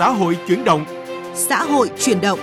xã 0.00 0.10
hội 0.10 0.38
chuyển 0.48 0.64
động. 0.64 0.84
Xã 1.34 1.62
hội 1.62 1.90
chuyển 1.98 2.20
động. 2.20 2.38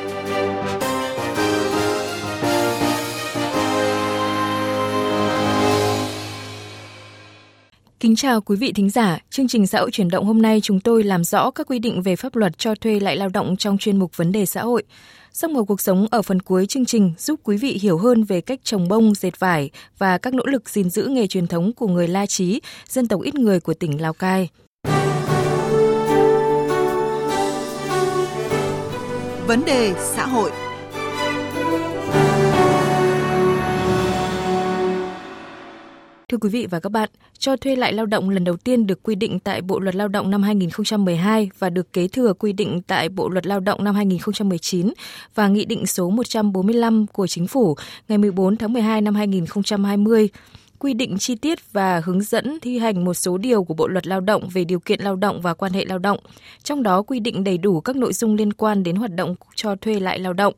Kính 8.00 8.16
chào 8.16 8.42
quý 8.42 8.56
vị 8.56 8.72
thính 8.74 8.90
giả, 8.90 9.20
chương 9.30 9.48
trình 9.48 9.68
xã 9.68 9.80
hội 9.80 9.92
chuyển 9.92 10.10
động 10.10 10.26
hôm 10.26 10.42
nay 10.42 10.60
chúng 10.64 10.80
tôi 10.80 11.04
làm 11.04 11.24
rõ 11.24 11.52
các 11.52 11.68
quy 11.68 11.80
định 11.80 12.02
về 12.02 12.16
pháp 12.16 12.36
luật 12.36 12.58
cho 12.58 12.76
thuê 12.76 13.00
lại 13.00 13.16
lao 13.16 13.30
động 13.30 13.58
trong 13.58 13.78
chuyên 13.78 13.98
mục 13.98 14.18
vấn 14.18 14.32
đề 14.32 14.46
xã 14.46 14.62
hội. 14.62 14.84
Sắc 15.34 15.50
màu 15.50 15.66
cuộc 15.66 15.82
sống 15.82 16.08
ở 16.12 16.22
phần 16.22 16.42
cuối 16.42 16.66
chương 16.66 16.86
trình 16.86 17.14
giúp 17.18 17.40
quý 17.44 17.58
vị 17.58 17.80
hiểu 17.82 17.98
hơn 17.98 18.24
về 18.24 18.42
cách 18.42 18.60
trồng 18.64 18.88
bông, 18.88 19.14
dệt 19.16 19.40
vải 19.40 19.70
và 19.98 20.18
các 20.18 20.34
nỗ 20.34 20.46
lực 20.46 20.70
gìn 20.70 20.90
giữ 20.90 21.08
nghề 21.08 21.28
truyền 21.28 21.48
thống 21.48 21.74
của 21.74 21.88
người 21.88 22.08
La 22.08 22.26
Chí, 22.26 22.62
dân 22.88 23.08
tộc 23.08 23.22
ít 23.22 23.36
người 23.36 23.60
của 23.60 23.74
tỉnh 23.74 24.02
Lào 24.02 24.14
Cai. 24.14 24.50
Vấn 29.48 29.66
đề 29.66 29.94
xã 29.98 30.26
hội. 30.26 30.52
Thưa 36.30 36.38
quý 36.42 36.50
vị 36.50 36.68
và 36.70 36.80
các 36.80 36.92
bạn, 36.92 37.10
cho 37.40 37.58
thuê 37.58 37.76
lại 37.76 37.94
lao 37.94 38.06
động 38.06 38.30
lần 38.30 38.44
đầu 38.44 38.58
tiên 38.58 38.88
được 38.88 39.04
quy 39.04 39.16
định 39.16 39.40
tại 39.40 39.62
Bộ 39.62 39.80
luật 39.80 39.96
Lao 39.96 40.08
động 40.08 40.32
năm 40.32 40.44
2012 40.44 41.50
và 41.60 41.70
được 41.70 41.94
kế 41.94 42.08
thừa 42.08 42.34
quy 42.34 42.54
định 42.54 42.82
tại 42.88 43.10
Bộ 43.10 43.30
luật 43.30 43.46
Lao 43.46 43.60
động 43.60 43.84
năm 43.84 43.96
2019 43.96 44.94
và 45.36 45.48
Nghị 45.48 45.66
định 45.66 45.86
số 45.86 46.10
145 46.10 47.06
của 47.08 47.28
Chính 47.28 47.48
phủ 47.48 47.76
ngày 48.08 48.18
14 48.18 48.58
tháng 48.58 48.74
12 48.74 49.02
năm 49.02 49.16
2020 49.16 50.30
quy 50.80 50.94
định 50.94 51.18
chi 51.18 51.36
tiết 51.36 51.74
và 51.74 52.02
hướng 52.06 52.22
dẫn 52.22 52.60
thi 52.62 52.78
hành 52.78 53.06
một 53.06 53.14
số 53.14 53.38
điều 53.38 53.64
của 53.64 53.74
Bộ 53.74 53.88
luật 53.88 54.08
Lao 54.08 54.22
động 54.22 54.50
về 54.54 54.64
điều 54.64 54.80
kiện 54.80 55.02
lao 55.02 55.16
động 55.16 55.42
và 55.42 55.54
quan 55.54 55.74
hệ 55.74 55.86
lao 55.86 56.00
động, 56.00 56.20
trong 56.64 56.84
đó 56.84 57.02
quy 57.02 57.20
định 57.20 57.44
đầy 57.44 57.58
đủ 57.58 57.82
các 57.82 57.96
nội 57.96 58.14
dung 58.14 58.36
liên 58.36 58.54
quan 58.54 58.84
đến 58.84 58.96
hoạt 58.96 59.16
động 59.16 59.36
cho 59.56 59.76
thuê 59.76 60.00
lại 60.00 60.20
lao 60.20 60.34
động. 60.34 60.54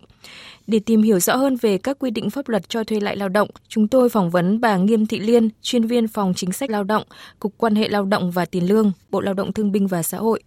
Để 0.67 0.79
tìm 0.79 1.01
hiểu 1.01 1.19
rõ 1.19 1.35
hơn 1.35 1.55
về 1.55 1.77
các 1.77 1.99
quy 1.99 2.11
định 2.11 2.29
pháp 2.29 2.49
luật 2.49 2.69
cho 2.69 2.83
thuê 2.83 2.99
lại 2.99 3.17
lao 3.17 3.29
động, 3.29 3.49
chúng 3.67 3.87
tôi 3.87 4.09
phỏng 4.09 4.29
vấn 4.29 4.61
bà 4.61 4.77
Nghiêm 4.77 5.05
Thị 5.05 5.19
Liên, 5.19 5.49
chuyên 5.61 5.83
viên 5.83 6.07
phòng 6.07 6.33
chính 6.35 6.51
sách 6.51 6.69
lao 6.69 6.83
động, 6.83 7.03
Cục 7.39 7.53
Quan 7.57 7.75
hệ 7.75 7.89
Lao 7.89 8.05
động 8.05 8.31
và 8.31 8.45
Tiền 8.45 8.67
lương, 8.67 8.91
Bộ 9.09 9.21
Lao 9.21 9.33
động 9.33 9.53
Thương 9.53 9.71
binh 9.71 9.87
và 9.87 10.03
Xã 10.03 10.17
hội. 10.17 10.43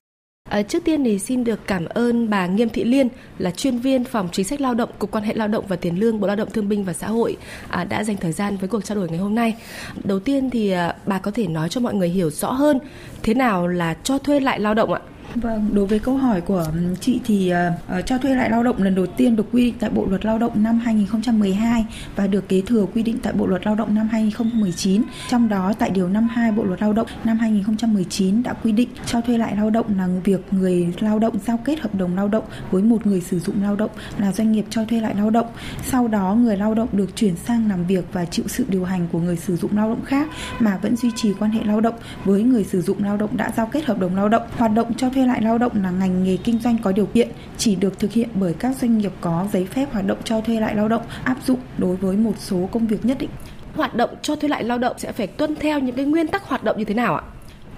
À, 0.50 0.62
trước 0.62 0.84
tiên 0.84 1.04
thì 1.04 1.18
xin 1.18 1.44
được 1.44 1.60
cảm 1.66 1.84
ơn 1.84 2.30
bà 2.30 2.46
Nghiêm 2.46 2.68
Thị 2.68 2.84
Liên 2.84 3.08
là 3.38 3.50
chuyên 3.50 3.78
viên 3.78 4.04
phòng 4.04 4.28
chính 4.32 4.44
sách 4.44 4.60
lao 4.60 4.74
động 4.74 4.90
cục 4.98 5.10
quan 5.10 5.24
hệ 5.24 5.34
lao 5.34 5.48
động 5.48 5.64
và 5.68 5.76
tiền 5.76 6.00
lương 6.00 6.20
Bộ 6.20 6.26
Lao 6.26 6.36
động 6.36 6.50
Thương 6.50 6.68
binh 6.68 6.84
và 6.84 6.92
Xã 6.92 7.06
hội 7.06 7.36
à, 7.68 7.84
đã 7.84 8.04
dành 8.04 8.16
thời 8.16 8.32
gian 8.32 8.56
với 8.56 8.68
cuộc 8.68 8.84
trao 8.84 8.96
đổi 8.96 9.08
ngày 9.08 9.18
hôm 9.18 9.34
nay. 9.34 9.56
Đầu 10.04 10.20
tiên 10.20 10.50
thì 10.50 10.70
à, 10.70 10.94
bà 11.06 11.18
có 11.18 11.30
thể 11.30 11.46
nói 11.46 11.68
cho 11.68 11.80
mọi 11.80 11.94
người 11.94 12.08
hiểu 12.08 12.30
rõ 12.30 12.52
hơn 12.52 12.78
thế 13.22 13.34
nào 13.34 13.68
là 13.68 13.94
cho 13.94 14.18
thuê 14.18 14.40
lại 14.40 14.60
lao 14.60 14.74
động 14.74 14.92
ạ? 14.92 15.00
Vâng, 15.34 15.70
đối 15.72 15.86
với 15.86 15.98
câu 15.98 16.16
hỏi 16.16 16.40
của 16.40 16.64
ừ, 16.74 16.94
chị 17.00 17.20
thì 17.24 17.52
uh, 17.98 18.06
cho 18.06 18.18
thuê 18.18 18.34
lại 18.34 18.50
lao 18.50 18.62
động 18.62 18.82
lần 18.82 18.94
đầu 18.94 19.06
tiên 19.06 19.36
được 19.36 19.46
quy 19.52 19.64
định 19.64 19.74
tại 19.80 19.90
Bộ 19.90 20.06
luật 20.06 20.24
Lao 20.24 20.38
động 20.38 20.52
năm 20.54 20.78
2012 20.78 21.86
và 22.16 22.26
được 22.26 22.48
kế 22.48 22.62
thừa 22.66 22.86
quy 22.94 23.02
định 23.02 23.18
tại 23.22 23.32
Bộ 23.32 23.46
luật 23.46 23.66
Lao 23.66 23.74
động 23.74 23.94
năm 23.94 24.08
2019. 24.12 25.02
Trong 25.28 25.48
đó 25.48 25.72
tại 25.78 25.90
điều 25.90 26.08
52 26.08 26.52
Bộ 26.52 26.64
luật 26.64 26.82
Lao 26.82 26.92
động 26.92 27.06
năm 27.24 27.38
2019 27.38 28.42
đã 28.42 28.52
quy 28.52 28.72
định 28.72 28.88
cho 29.06 29.20
thuê 29.20 29.38
lại 29.38 29.56
lao 29.56 29.70
động 29.70 29.86
là 29.98 30.08
việc 30.24 30.40
người 30.50 30.94
lao 31.00 31.18
động 31.18 31.38
giao 31.46 31.58
kết 31.64 31.80
hợp 31.80 31.94
đồng 31.94 32.16
lao 32.16 32.28
động 32.28 32.44
với 32.70 32.82
một 32.82 33.06
người 33.06 33.20
sử 33.20 33.38
dụng 33.38 33.62
lao 33.62 33.76
động 33.76 33.90
là 34.18 34.32
doanh 34.32 34.52
nghiệp 34.52 34.64
cho 34.70 34.84
thuê 34.84 35.00
lại 35.00 35.14
lao 35.14 35.30
động. 35.30 35.46
Sau 35.84 36.08
đó 36.08 36.34
người 36.34 36.56
lao 36.56 36.74
động 36.74 36.88
được 36.92 37.16
chuyển 37.16 37.36
sang 37.36 37.68
làm 37.68 37.86
việc 37.86 38.04
và 38.12 38.24
chịu 38.24 38.44
sự 38.48 38.64
điều 38.68 38.84
hành 38.84 39.08
của 39.12 39.20
người 39.20 39.36
sử 39.36 39.56
dụng 39.56 39.76
lao 39.76 39.88
động 39.88 40.04
khác 40.04 40.28
mà 40.58 40.78
vẫn 40.82 40.96
duy 40.96 41.10
trì 41.16 41.32
quan 41.34 41.50
hệ 41.50 41.60
lao 41.64 41.80
động 41.80 41.94
với 42.24 42.42
người 42.42 42.64
sử 42.64 42.82
dụng 42.82 43.04
lao 43.04 43.16
động 43.16 43.36
đã 43.36 43.52
giao 43.56 43.66
kết 43.66 43.84
hợp 43.84 43.98
đồng 43.98 44.16
lao 44.16 44.28
động. 44.28 44.42
Hoạt 44.56 44.74
động 44.74 44.94
cho 44.94 45.10
thuê 45.10 45.21
thuê 45.22 45.28
lại 45.28 45.42
lao 45.42 45.58
động 45.58 45.82
là 45.82 45.90
ngành 45.90 46.24
nghề 46.24 46.36
kinh 46.36 46.58
doanh 46.58 46.78
có 46.78 46.92
điều 46.92 47.06
kiện, 47.06 47.28
chỉ 47.58 47.76
được 47.76 47.98
thực 47.98 48.12
hiện 48.12 48.28
bởi 48.34 48.54
các 48.58 48.76
doanh 48.76 48.98
nghiệp 48.98 49.12
có 49.20 49.46
giấy 49.52 49.66
phép 49.66 49.92
hoạt 49.92 50.06
động 50.06 50.18
cho 50.24 50.40
thuê 50.40 50.60
lại 50.60 50.74
lao 50.74 50.88
động, 50.88 51.02
áp 51.24 51.36
dụng 51.46 51.58
đối 51.78 51.96
với 51.96 52.16
một 52.16 52.32
số 52.38 52.68
công 52.72 52.86
việc 52.86 53.04
nhất 53.04 53.18
định. 53.20 53.30
Hoạt 53.74 53.94
động 53.94 54.10
cho 54.22 54.36
thuê 54.36 54.48
lại 54.48 54.64
lao 54.64 54.78
động 54.78 54.98
sẽ 54.98 55.12
phải 55.12 55.26
tuân 55.26 55.56
theo 55.56 55.78
những 55.78 55.96
cái 55.96 56.04
nguyên 56.04 56.28
tắc 56.28 56.44
hoạt 56.44 56.64
động 56.64 56.78
như 56.78 56.84
thế 56.84 56.94
nào 56.94 57.14
ạ? 57.14 57.22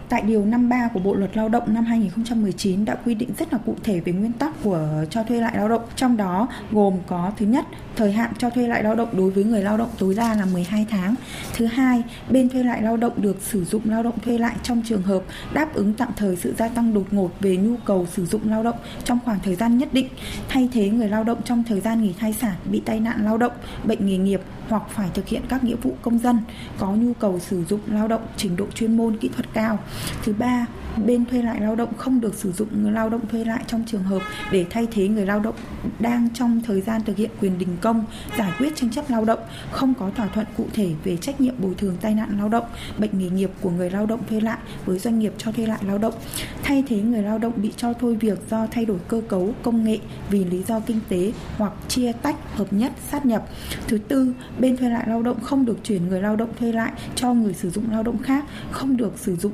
Tại 0.09 0.23
điều 0.23 0.45
53 0.45 0.89
của 0.95 1.01
Bộ 1.01 1.15
luật 1.15 1.37
Lao 1.37 1.49
động 1.49 1.75
năm 1.75 1.85
2019 1.85 2.85
đã 2.85 2.95
quy 2.95 3.15
định 3.15 3.29
rất 3.39 3.53
là 3.53 3.59
cụ 3.67 3.75
thể 3.83 4.01
về 4.01 4.13
nguyên 4.13 4.33
tắc 4.33 4.53
của 4.63 4.89
cho 5.11 5.23
thuê 5.23 5.41
lại 5.41 5.57
lao 5.57 5.69
động. 5.69 5.83
Trong 5.97 6.17
đó 6.17 6.49
gồm 6.73 6.95
có 7.07 7.33
thứ 7.39 7.47
nhất, 7.47 7.67
thời 7.97 8.13
hạn 8.13 8.33
cho 8.39 8.51
thuê 8.51 8.69
lại 8.69 8.85
lao 8.85 8.95
động 8.95 9.09
đối 9.13 9.31
với 9.31 9.45
người 9.45 9.63
lao 9.63 9.79
động 9.79 9.89
tối 9.99 10.15
đa 10.15 10.35
là 10.35 10.45
12 10.45 10.87
tháng. 10.91 11.15
Thứ 11.57 11.67
hai, 11.67 12.03
bên 12.31 12.49
thuê 12.49 12.63
lại 12.63 12.83
lao 12.83 12.97
động 12.97 13.13
được 13.17 13.37
sử 13.43 13.65
dụng 13.65 13.83
lao 13.85 14.03
động 14.03 14.19
thuê 14.25 14.39
lại 14.39 14.57
trong 14.63 14.83
trường 14.85 15.03
hợp 15.03 15.23
đáp 15.53 15.75
ứng 15.75 15.95
tạm 15.95 16.09
thời 16.17 16.37
sự 16.37 16.55
gia 16.59 16.69
tăng 16.69 16.95
đột 16.95 17.07
ngột 17.11 17.31
về 17.41 17.57
nhu 17.57 17.77
cầu 17.85 18.07
sử 18.13 18.27
dụng 18.27 18.51
lao 18.51 18.63
động 18.63 18.77
trong 19.05 19.19
khoảng 19.25 19.39
thời 19.45 19.55
gian 19.55 19.79
nhất 19.79 19.89
định, 19.93 20.09
thay 20.49 20.69
thế 20.73 20.89
người 20.89 21.09
lao 21.09 21.25
động 21.25 21.39
trong 21.45 21.65
thời 21.69 21.81
gian 21.81 22.03
nghỉ 22.03 22.13
thai 22.19 22.33
sản, 22.33 22.55
bị 22.65 22.83
tai 22.85 23.01
nạn 23.01 23.25
lao 23.25 23.39
động, 23.39 23.53
bệnh 23.85 24.07
nghề 24.07 24.17
nghiệp 24.17 24.41
hoặc 24.69 24.83
phải 24.89 25.09
thực 25.15 25.29
hiện 25.29 25.43
các 25.49 25.65
nghĩa 25.65 25.77
vụ 25.83 25.97
công 26.03 26.19
dân 26.19 26.39
có 26.79 26.87
nhu 26.87 27.13
cầu 27.13 27.39
sử 27.39 27.65
dụng 27.65 27.81
lao 27.87 28.09
động 28.09 28.27
trình 28.37 28.57
độ 28.57 28.67
chuyên 28.75 28.97
môn, 28.97 29.17
kỹ 29.17 29.29
thuật 29.29 29.47
cao. 29.55 29.79
Thứ 30.25 30.33
ba, 30.39 30.67
bên 31.07 31.25
thuê 31.25 31.43
lại 31.43 31.61
lao 31.61 31.77
động 31.77 31.95
không 31.97 32.21
được 32.21 32.35
sử 32.35 32.53
dụng 32.53 32.69
người 32.83 32.93
lao 32.93 33.11
động 33.11 33.21
thuê 33.29 33.45
lại 33.45 33.65
trong 33.67 33.85
trường 33.87 34.03
hợp 34.03 34.23
để 34.53 34.67
thay 34.71 34.87
thế 34.93 35.09
người 35.09 35.27
lao 35.27 35.41
động 35.41 35.55
đang 35.99 36.29
trong 36.35 36.61
thời 36.67 36.81
gian 36.81 37.03
thực 37.05 37.17
hiện 37.17 37.31
quyền 37.41 37.59
đình 37.59 37.77
công, 37.81 38.05
giải 38.39 38.53
quyết 38.59 38.77
tranh 38.77 38.91
chấp 38.91 39.11
lao 39.11 39.25
động, 39.25 39.39
không 39.71 39.95
có 39.95 40.11
thỏa 40.17 40.27
thuận 40.27 40.47
cụ 40.57 40.67
thể 40.73 40.91
về 41.05 41.17
trách 41.17 41.41
nhiệm 41.41 41.55
bồi 41.59 41.75
thường 41.75 41.97
tai 42.01 42.15
nạn 42.15 42.39
lao 42.39 42.49
động, 42.49 42.65
bệnh 42.99 43.19
nghề 43.19 43.31
nghiệp 43.31 43.51
của 43.61 43.71
người 43.71 43.91
lao 43.91 44.07
động 44.07 44.21
thuê 44.29 44.41
lại 44.41 44.59
với 44.85 44.99
doanh 44.99 45.19
nghiệp 45.19 45.33
cho 45.39 45.53
thuê 45.53 45.67
lại 45.67 45.79
lao 45.87 45.99
động. 45.99 46.15
Thay 46.63 46.85
thế 46.89 46.97
người 46.97 47.23
lao 47.23 47.39
động 47.39 47.53
bị 47.57 47.73
cho 47.77 47.93
thôi 47.93 48.17
việc 48.21 48.39
do 48.51 48.67
thay 48.71 48.85
đổi 48.85 48.99
cơ 49.09 49.21
cấu 49.29 49.55
công 49.63 49.85
nghệ 49.85 49.99
vì 50.31 50.45
lý 50.45 50.63
do 50.63 50.81
kinh 50.81 51.01
tế 51.09 51.33
hoặc 51.59 51.73
chia 51.89 52.13
tách, 52.13 52.37
hợp 52.55 52.73
nhất, 52.73 52.93
sát 53.11 53.27
nhập. 53.27 53.49
Thứ 53.89 53.99
tư 53.99 54.35
bên 54.59 54.77
thuê 54.77 54.89
lại 54.89 55.05
lao 55.09 55.23
động 55.23 55.41
không 55.41 55.65
được 55.65 55.79
chuyển 55.85 56.09
người 56.09 56.21
lao 56.21 56.37
động 56.37 56.49
thuê 56.59 56.73
lại 56.73 56.93
cho 57.15 57.35
người 57.35 57.55
sử 57.55 57.71
dụng 57.71 57.85
lao 57.91 58.03
động 58.03 58.19
khác 58.19 58.45
không 58.71 58.97
được 58.97 59.19
sử 59.19 59.37
dụng 59.37 59.53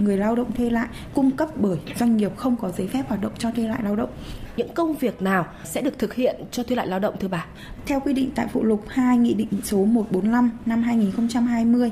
người 0.00 0.16
lao 0.16 0.36
động 0.36 0.52
thuê 0.52 0.70
lại 0.70 0.88
cung 1.14 1.30
cấp 1.30 1.48
bởi 1.56 1.78
doanh 1.98 2.16
nghiệp 2.16 2.36
không 2.36 2.56
có 2.56 2.70
giấy 2.76 2.88
phép 2.88 3.02
hoạt 3.08 3.20
động 3.20 3.32
cho 3.38 3.50
thuê 3.50 3.68
lại 3.68 3.80
lao 3.84 3.96
động. 3.96 4.10
Những 4.56 4.74
công 4.74 4.94
việc 4.94 5.22
nào 5.22 5.46
sẽ 5.64 5.82
được 5.82 5.98
thực 5.98 6.14
hiện 6.14 6.36
cho 6.50 6.62
thuê 6.62 6.76
lại 6.76 6.86
lao 6.86 6.98
động 6.98 7.14
thưa 7.20 7.28
bà? 7.28 7.46
Theo 7.86 8.00
quy 8.00 8.12
định 8.12 8.30
tại 8.34 8.46
phụ 8.52 8.62
lục 8.62 8.84
2 8.88 9.18
Nghị 9.18 9.34
định 9.34 9.48
số 9.64 9.84
145 9.84 10.50
năm 10.66 10.82
2020 10.82 11.90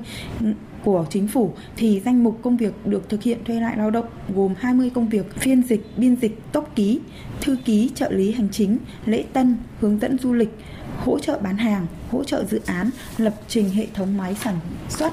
của 0.84 1.06
chính 1.10 1.28
phủ 1.28 1.52
thì 1.76 2.02
danh 2.04 2.24
mục 2.24 2.38
công 2.42 2.56
việc 2.56 2.72
được 2.86 3.08
thực 3.08 3.22
hiện 3.22 3.38
thuê 3.44 3.60
lại 3.60 3.76
lao 3.76 3.90
động 3.90 4.06
gồm 4.34 4.54
20 4.58 4.90
công 4.94 5.08
việc 5.08 5.34
phiên 5.34 5.62
dịch, 5.62 5.86
biên 5.96 6.16
dịch, 6.16 6.38
tốc 6.52 6.70
ký, 6.74 7.00
thư 7.40 7.56
ký, 7.64 7.90
trợ 7.94 8.10
lý 8.10 8.32
hành 8.32 8.48
chính, 8.52 8.78
lễ 9.06 9.24
tân, 9.32 9.56
hướng 9.80 9.98
dẫn 9.98 10.18
du 10.18 10.32
lịch, 10.32 10.58
hỗ 11.04 11.18
trợ 11.18 11.38
bán 11.42 11.56
hàng, 11.56 11.86
hỗ 12.10 12.24
trợ 12.24 12.44
dự 12.44 12.60
án, 12.66 12.90
lập 13.18 13.34
trình 13.48 13.70
hệ 13.70 13.86
thống 13.94 14.16
máy 14.16 14.36
sản 14.44 14.58
xuất, 14.90 15.12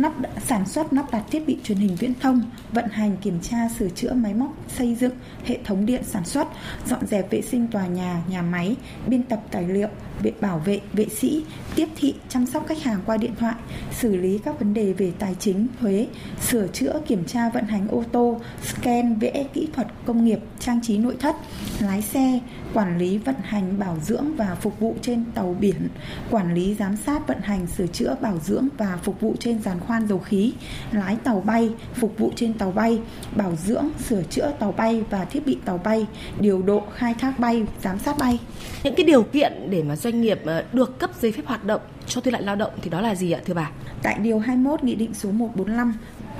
nắp 0.00 0.12
sản 0.46 0.66
xuất 0.66 0.92
lắp 0.92 1.06
đặt 1.12 1.24
thiết 1.30 1.46
bị 1.46 1.56
truyền 1.64 1.78
hình 1.78 1.96
viễn 1.96 2.14
thông, 2.20 2.42
vận 2.72 2.88
hành 2.90 3.16
kiểm 3.16 3.40
tra 3.42 3.68
sửa 3.78 3.88
chữa 3.88 4.12
máy 4.12 4.34
móc 4.34 4.50
xây 4.68 4.94
dựng, 4.94 5.12
hệ 5.44 5.58
thống 5.64 5.86
điện 5.86 6.02
sản 6.04 6.24
xuất, 6.24 6.48
dọn 6.86 7.06
dẹp 7.06 7.30
vệ 7.30 7.42
sinh 7.42 7.66
tòa 7.66 7.86
nhà, 7.86 8.22
nhà 8.28 8.42
máy, 8.42 8.76
biên 9.06 9.22
tập 9.22 9.40
tài 9.50 9.68
liệu, 9.68 9.88
vệ 10.22 10.32
bảo 10.40 10.58
vệ, 10.58 10.80
vệ 10.92 11.06
sĩ, 11.08 11.44
tiếp 11.74 11.88
thị, 11.96 12.14
chăm 12.28 12.46
sóc 12.46 12.66
khách 12.66 12.82
hàng 12.82 13.00
qua 13.06 13.16
điện 13.16 13.32
thoại, 13.38 13.54
xử 13.92 14.16
lý 14.16 14.38
các 14.38 14.58
vấn 14.58 14.74
đề 14.74 14.92
về 14.92 15.12
tài 15.18 15.36
chính, 15.38 15.66
thuế, 15.80 16.06
sửa 16.40 16.66
chữa, 16.66 17.00
kiểm 17.06 17.24
tra 17.24 17.48
vận 17.48 17.64
hành 17.64 17.88
ô 17.88 18.04
tô, 18.12 18.40
scan, 18.64 19.14
vẽ 19.14 19.44
kỹ 19.52 19.68
thuật 19.72 19.86
công 20.06 20.24
nghiệp, 20.24 20.38
trang 20.58 20.80
trí 20.82 20.98
nội 20.98 21.16
thất, 21.20 21.36
lái 21.80 22.02
xe, 22.02 22.40
quản 22.74 22.98
lý 22.98 23.18
vận 23.18 23.36
hành 23.42 23.78
bảo 23.78 23.96
dưỡng 24.02 24.36
và 24.36 24.54
phục 24.60 24.80
vụ 24.80 24.94
trên 25.02 25.24
tàu 25.34 25.56
biển, 25.60 25.88
quản 26.30 26.54
lý 26.54 26.74
giám 26.74 26.96
sát 26.96 27.28
vận 27.28 27.40
hành 27.40 27.66
sửa 27.66 27.86
chữa 27.86 28.16
bảo 28.20 28.38
dưỡng 28.38 28.68
và 28.78 28.98
phục 29.02 29.20
vụ 29.20 29.34
trên 29.40 29.62
giàn 29.62 29.80
khoan 29.80 29.87
dầu 30.08 30.18
khí, 30.18 30.52
lái 30.92 31.16
tàu 31.16 31.42
bay, 31.46 31.70
phục 31.94 32.18
vụ 32.18 32.32
trên 32.36 32.52
tàu 32.52 32.70
bay, 32.70 33.00
bảo 33.36 33.56
dưỡng, 33.56 33.86
sửa 34.08 34.22
chữa 34.22 34.52
tàu 34.58 34.72
bay 34.72 35.02
và 35.10 35.24
thiết 35.24 35.46
bị 35.46 35.58
tàu 35.64 35.78
bay, 35.78 36.06
điều 36.40 36.62
độ 36.62 36.82
khai 36.94 37.14
thác 37.14 37.38
bay, 37.38 37.64
giám 37.82 37.98
sát 37.98 38.18
bay. 38.18 38.38
Những 38.82 38.94
cái 38.94 39.06
điều 39.06 39.22
kiện 39.22 39.52
để 39.70 39.82
mà 39.82 39.96
doanh 39.96 40.20
nghiệp 40.20 40.40
ờ, 40.44 40.64
được 40.72 40.98
cấp 40.98 41.10
giấy 41.20 41.32
phép 41.32 41.42
hoạt 41.46 41.64
động 41.64 41.80
cho 42.06 42.20
thuê 42.20 42.30
lại 42.30 42.42
lao 42.42 42.56
động 42.56 42.72
thì 42.82 42.90
đó 42.90 43.00
là 43.00 43.14
gì 43.14 43.32
ạ 43.32 43.40
thưa 43.44 43.54
bà? 43.54 43.70
Tại 44.02 44.18
điều 44.22 44.38
21 44.38 44.84
Nghị 44.84 44.94
định 44.94 45.14
số 45.14 45.30
145 45.30 45.94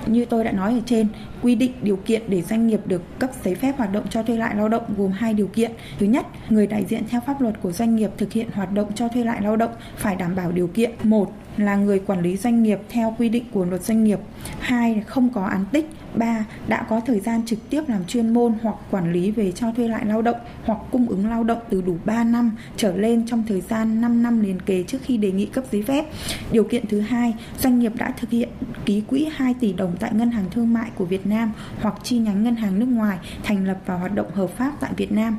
như 0.07 0.25
tôi 0.25 0.45
đã 0.45 0.53
nói 0.53 0.73
ở 0.73 0.81
trên, 0.87 1.09
quy 1.43 1.55
định 1.55 1.73
điều 1.83 1.97
kiện 1.97 2.23
để 2.29 2.43
doanh 2.43 2.67
nghiệp 2.67 2.81
được 2.87 3.19
cấp 3.19 3.31
giấy 3.45 3.55
phép 3.55 3.79
hoạt 3.79 3.93
động 3.93 4.05
cho 4.11 4.23
thuê 4.23 4.37
lại 4.37 4.55
lao 4.57 4.69
động 4.69 4.83
gồm 4.97 5.11
hai 5.11 5.35
điều 5.35 5.47
kiện. 5.47 5.73
Thứ 5.99 6.07
nhất, 6.07 6.27
người 6.49 6.67
đại 6.67 6.85
diện 6.89 7.03
theo 7.09 7.21
pháp 7.27 7.41
luật 7.41 7.55
của 7.63 7.73
doanh 7.73 7.97
nghiệp 7.97 8.11
thực 8.17 8.33
hiện 8.33 8.47
hoạt 8.53 8.73
động 8.73 8.93
cho 8.95 9.09
thuê 9.09 9.25
lại 9.25 9.43
lao 9.43 9.57
động 9.57 9.71
phải 9.97 10.17
đảm 10.17 10.37
bảo 10.37 10.53
điều 10.53 10.67
kiện 10.67 10.91
một 11.03 11.33
là 11.57 11.77
người 11.77 11.99
quản 11.99 12.21
lý 12.21 12.37
doanh 12.37 12.63
nghiệp 12.63 12.79
theo 12.89 13.15
quy 13.19 13.29
định 13.29 13.45
của 13.53 13.65
luật 13.65 13.83
doanh 13.83 14.05
nghiệp. 14.05 14.19
Hai, 14.61 15.03
không 15.07 15.31
có 15.33 15.45
án 15.45 15.65
tích. 15.73 15.91
Ba, 16.15 16.45
đã 16.69 16.87
có 16.89 17.01
thời 17.01 17.21
gian 17.21 17.47
trực 17.47 17.59
tiếp 17.71 17.83
làm 17.89 18.05
chuyên 18.05 18.35
môn 18.35 18.55
hoặc 18.63 18.77
quản 18.91 19.13
lý 19.13 19.31
về 19.31 19.53
cho 19.53 19.73
thuê 19.73 19.89
lại 19.89 20.07
lao 20.07 20.23
động 20.23 20.37
hoặc 20.65 20.79
cung 20.91 21.09
ứng 21.09 21.31
lao 21.31 21.45
động 21.45 21.59
từ 21.71 21.83
đủ 21.87 21.97
3 22.05 22.25
năm 22.25 22.57
trở 22.77 22.97
lên 22.97 23.27
trong 23.27 23.45
thời 23.49 23.61
gian 23.61 24.01
5 24.01 24.23
năm 24.23 24.41
liền 24.41 24.61
kề 24.61 24.83
trước 24.83 24.99
khi 25.03 25.17
đề 25.17 25.33
nghị 25.33 25.47
cấp 25.47 25.65
giấy 25.73 25.83
phép. 25.83 26.05
Điều 26.53 26.65
kiện 26.65 26.87
thứ 26.87 27.01
hai, 27.01 27.35
doanh 27.59 27.79
nghiệp 27.79 27.93
đã 27.97 28.15
thực 28.21 28.31
hiện 28.31 28.49
ký 28.85 29.01
quỹ 29.01 29.29
2 29.33 29.55
tỷ 29.61 29.73
đồng 29.73 29.89
đồng 29.89 29.97
tại 30.01 30.11
ngân 30.15 30.31
hàng 30.31 30.45
thương 30.51 30.73
mại 30.73 30.91
của 30.95 31.05
Việt 31.05 31.27
Nam 31.29 31.53
hoặc 31.81 31.95
chi 32.03 32.19
nhánh 32.19 32.45
ngân 32.45 32.57
hàng 32.57 32.79
nước 32.79 32.89
ngoài 32.89 33.19
thành 33.43 33.67
lập 33.67 33.79
và 33.87 33.95
hoạt 33.95 34.15
động 34.15 34.31
hợp 34.35 34.51
pháp 34.51 34.73
tại 34.81 34.91
Việt 34.97 35.13
Nam. 35.13 35.39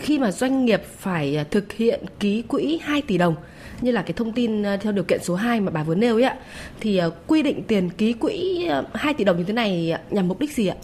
Khi 0.00 0.18
mà 0.18 0.30
doanh 0.30 0.64
nghiệp 0.64 0.82
phải 0.98 1.36
à, 1.36 1.44
thực 1.50 1.72
hiện 1.72 2.04
ký 2.20 2.42
quỹ 2.42 2.78
2 2.82 3.02
tỷ 3.02 3.18
đồng, 3.18 3.34
như 3.80 3.90
là 3.90 4.02
cái 4.02 4.12
thông 4.12 4.32
tin 4.32 4.62
à, 4.62 4.76
theo 4.76 4.92
điều 4.92 5.04
kiện 5.04 5.20
số 5.22 5.34
2 5.34 5.60
mà 5.60 5.70
bà 5.70 5.82
vừa 5.82 5.94
nêu 5.94 6.16
ấy 6.16 6.22
ạ, 6.22 6.36
thì 6.80 6.96
à, 6.96 7.06
quy 7.26 7.42
định 7.42 7.62
tiền 7.62 7.90
ký 7.90 8.12
quỹ 8.12 8.68
2 8.94 9.14
tỷ 9.14 9.24
đồng 9.24 9.38
như 9.38 9.44
thế 9.44 9.52
này 9.52 9.94
nhằm 10.10 10.28
mục 10.28 10.40
đích 10.40 10.52
gì 10.52 10.66
ạ? 10.66 10.76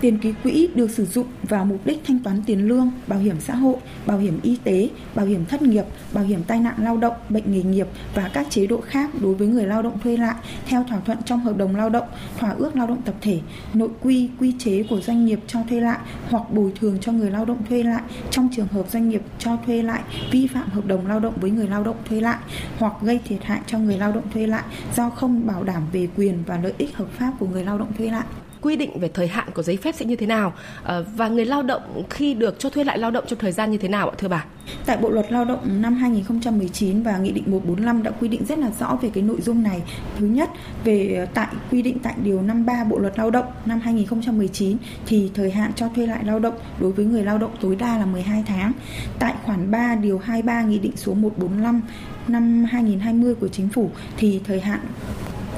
Tiền 0.00 0.18
ký 0.18 0.34
quỹ 0.42 0.68
được 0.74 0.90
sử 0.90 1.06
dụng 1.06 1.26
vào 1.42 1.64
mục 1.64 1.80
đích 1.86 2.00
thanh 2.06 2.18
toán 2.18 2.42
tiền 2.46 2.68
lương, 2.68 2.90
bảo 3.06 3.18
hiểm 3.18 3.36
xã 3.40 3.54
hội, 3.54 3.76
bảo 4.06 4.18
hiểm 4.18 4.40
y 4.42 4.56
tế, 4.64 4.88
bảo 5.14 5.26
hiểm 5.26 5.44
thất 5.44 5.62
nghiệp, 5.62 5.84
bảo 6.12 6.24
hiểm 6.24 6.42
tai 6.46 6.60
nạn 6.60 6.74
lao 6.78 6.96
động, 6.96 7.14
bệnh 7.28 7.52
nghề 7.52 7.62
nghiệp 7.62 7.86
và 8.14 8.30
các 8.34 8.46
chế 8.50 8.66
độ 8.66 8.80
khác 8.80 9.10
đối 9.20 9.34
với 9.34 9.46
người 9.46 9.66
lao 9.66 9.82
động 9.82 9.98
thuê 10.00 10.16
lại 10.16 10.34
theo 10.66 10.84
thỏa 10.88 11.00
thuận 11.00 11.18
trong 11.24 11.40
hợp 11.40 11.56
đồng 11.56 11.76
lao 11.76 11.90
động, 11.90 12.08
thỏa 12.38 12.50
ước 12.50 12.76
lao 12.76 12.86
động 12.86 13.02
tập 13.02 13.14
thể, 13.20 13.40
nội 13.74 13.88
quy, 14.02 14.28
quy 14.40 14.54
chế 14.58 14.82
của 14.90 15.00
doanh 15.00 15.26
nghiệp 15.26 15.40
cho 15.46 15.60
thuê 15.68 15.80
lại 15.80 15.98
hoặc 16.30 16.42
bồi 16.52 16.72
thường 16.80 16.98
cho 17.00 17.12
người 17.12 17.30
lao 17.30 17.44
động 17.44 17.58
thuê 17.68 17.82
lại 17.82 18.02
trong 18.30 18.48
trường 18.56 18.66
hợp 18.66 18.90
doanh 18.90 19.08
nghiệp 19.08 19.22
cho 19.38 19.56
thuê 19.66 19.82
lại 19.82 20.02
vi 20.30 20.46
phạm 20.46 20.68
hợp 20.70 20.86
đồng 20.86 21.06
lao 21.06 21.20
động 21.20 21.34
với 21.40 21.50
người 21.50 21.68
lao 21.68 21.84
động 21.84 21.96
thuê 22.08 22.20
lại 22.20 22.38
hoặc 22.78 22.92
gây 23.02 23.20
thiệt 23.24 23.44
hại 23.44 23.60
cho 23.66 23.78
người 23.78 23.98
lao 23.98 24.12
động 24.12 24.24
thuê 24.34 24.46
lại 24.46 24.64
do 24.96 25.10
không 25.10 25.46
bảo 25.46 25.64
đảm 25.64 25.82
về 25.92 26.08
quyền 26.16 26.42
và 26.46 26.58
lợi 26.62 26.72
ích 26.78 26.96
hợp 26.96 27.08
pháp 27.10 27.32
của 27.38 27.46
người 27.46 27.64
lao 27.64 27.78
động 27.78 27.92
thuê 27.98 28.10
lại 28.10 28.24
quy 28.60 28.76
định 28.76 28.98
về 29.00 29.08
thời 29.14 29.28
hạn 29.28 29.48
của 29.54 29.62
giấy 29.62 29.76
phép 29.76 29.94
sẽ 29.94 30.04
như 30.04 30.16
thế 30.16 30.26
nào 30.26 30.52
ờ, 30.82 31.04
và 31.16 31.28
người 31.28 31.44
lao 31.44 31.62
động 31.62 32.02
khi 32.10 32.34
được 32.34 32.58
cho 32.58 32.70
thuê 32.70 32.84
lại 32.84 32.98
lao 32.98 33.10
động 33.10 33.24
trong 33.26 33.38
thời 33.38 33.52
gian 33.52 33.70
như 33.70 33.78
thế 33.78 33.88
nào 33.88 34.08
ạ 34.08 34.14
thưa 34.18 34.28
bà? 34.28 34.44
Tại 34.86 34.96
Bộ 34.96 35.08
luật 35.08 35.32
Lao 35.32 35.44
động 35.44 35.60
năm 35.82 35.94
2019 35.94 37.02
và 37.02 37.18
Nghị 37.18 37.32
định 37.32 37.44
145 37.46 38.02
đã 38.02 38.10
quy 38.10 38.28
định 38.28 38.44
rất 38.44 38.58
là 38.58 38.70
rõ 38.80 38.98
về 39.02 39.10
cái 39.14 39.22
nội 39.22 39.40
dung 39.40 39.62
này. 39.62 39.82
Thứ 40.18 40.26
nhất, 40.26 40.50
về 40.84 41.14
ờ, 41.18 41.26
tại 41.34 41.46
quy 41.70 41.82
định 41.82 41.98
tại 41.98 42.14
điều 42.22 42.42
53 42.42 42.84
Bộ 42.84 42.98
luật 42.98 43.18
Lao 43.18 43.30
động 43.30 43.46
năm 43.66 43.80
2019 43.80 44.76
thì 45.06 45.30
thời 45.34 45.50
hạn 45.50 45.72
cho 45.76 45.88
thuê 45.96 46.06
lại 46.06 46.24
lao 46.24 46.38
động 46.38 46.54
đối 46.80 46.92
với 46.92 47.04
người 47.04 47.24
lao 47.24 47.38
động 47.38 47.50
tối 47.60 47.76
đa 47.76 47.98
là 47.98 48.06
12 48.06 48.44
tháng. 48.46 48.72
Tại 49.18 49.34
khoản 49.44 49.70
3 49.70 49.94
điều 49.94 50.18
23 50.18 50.62
Nghị 50.62 50.78
định 50.78 50.96
số 50.96 51.14
145 51.14 51.80
năm 52.28 52.64
2020 52.64 53.34
của 53.34 53.48
chính 53.48 53.68
phủ 53.68 53.90
thì 54.16 54.40
thời 54.44 54.60
hạn 54.60 54.80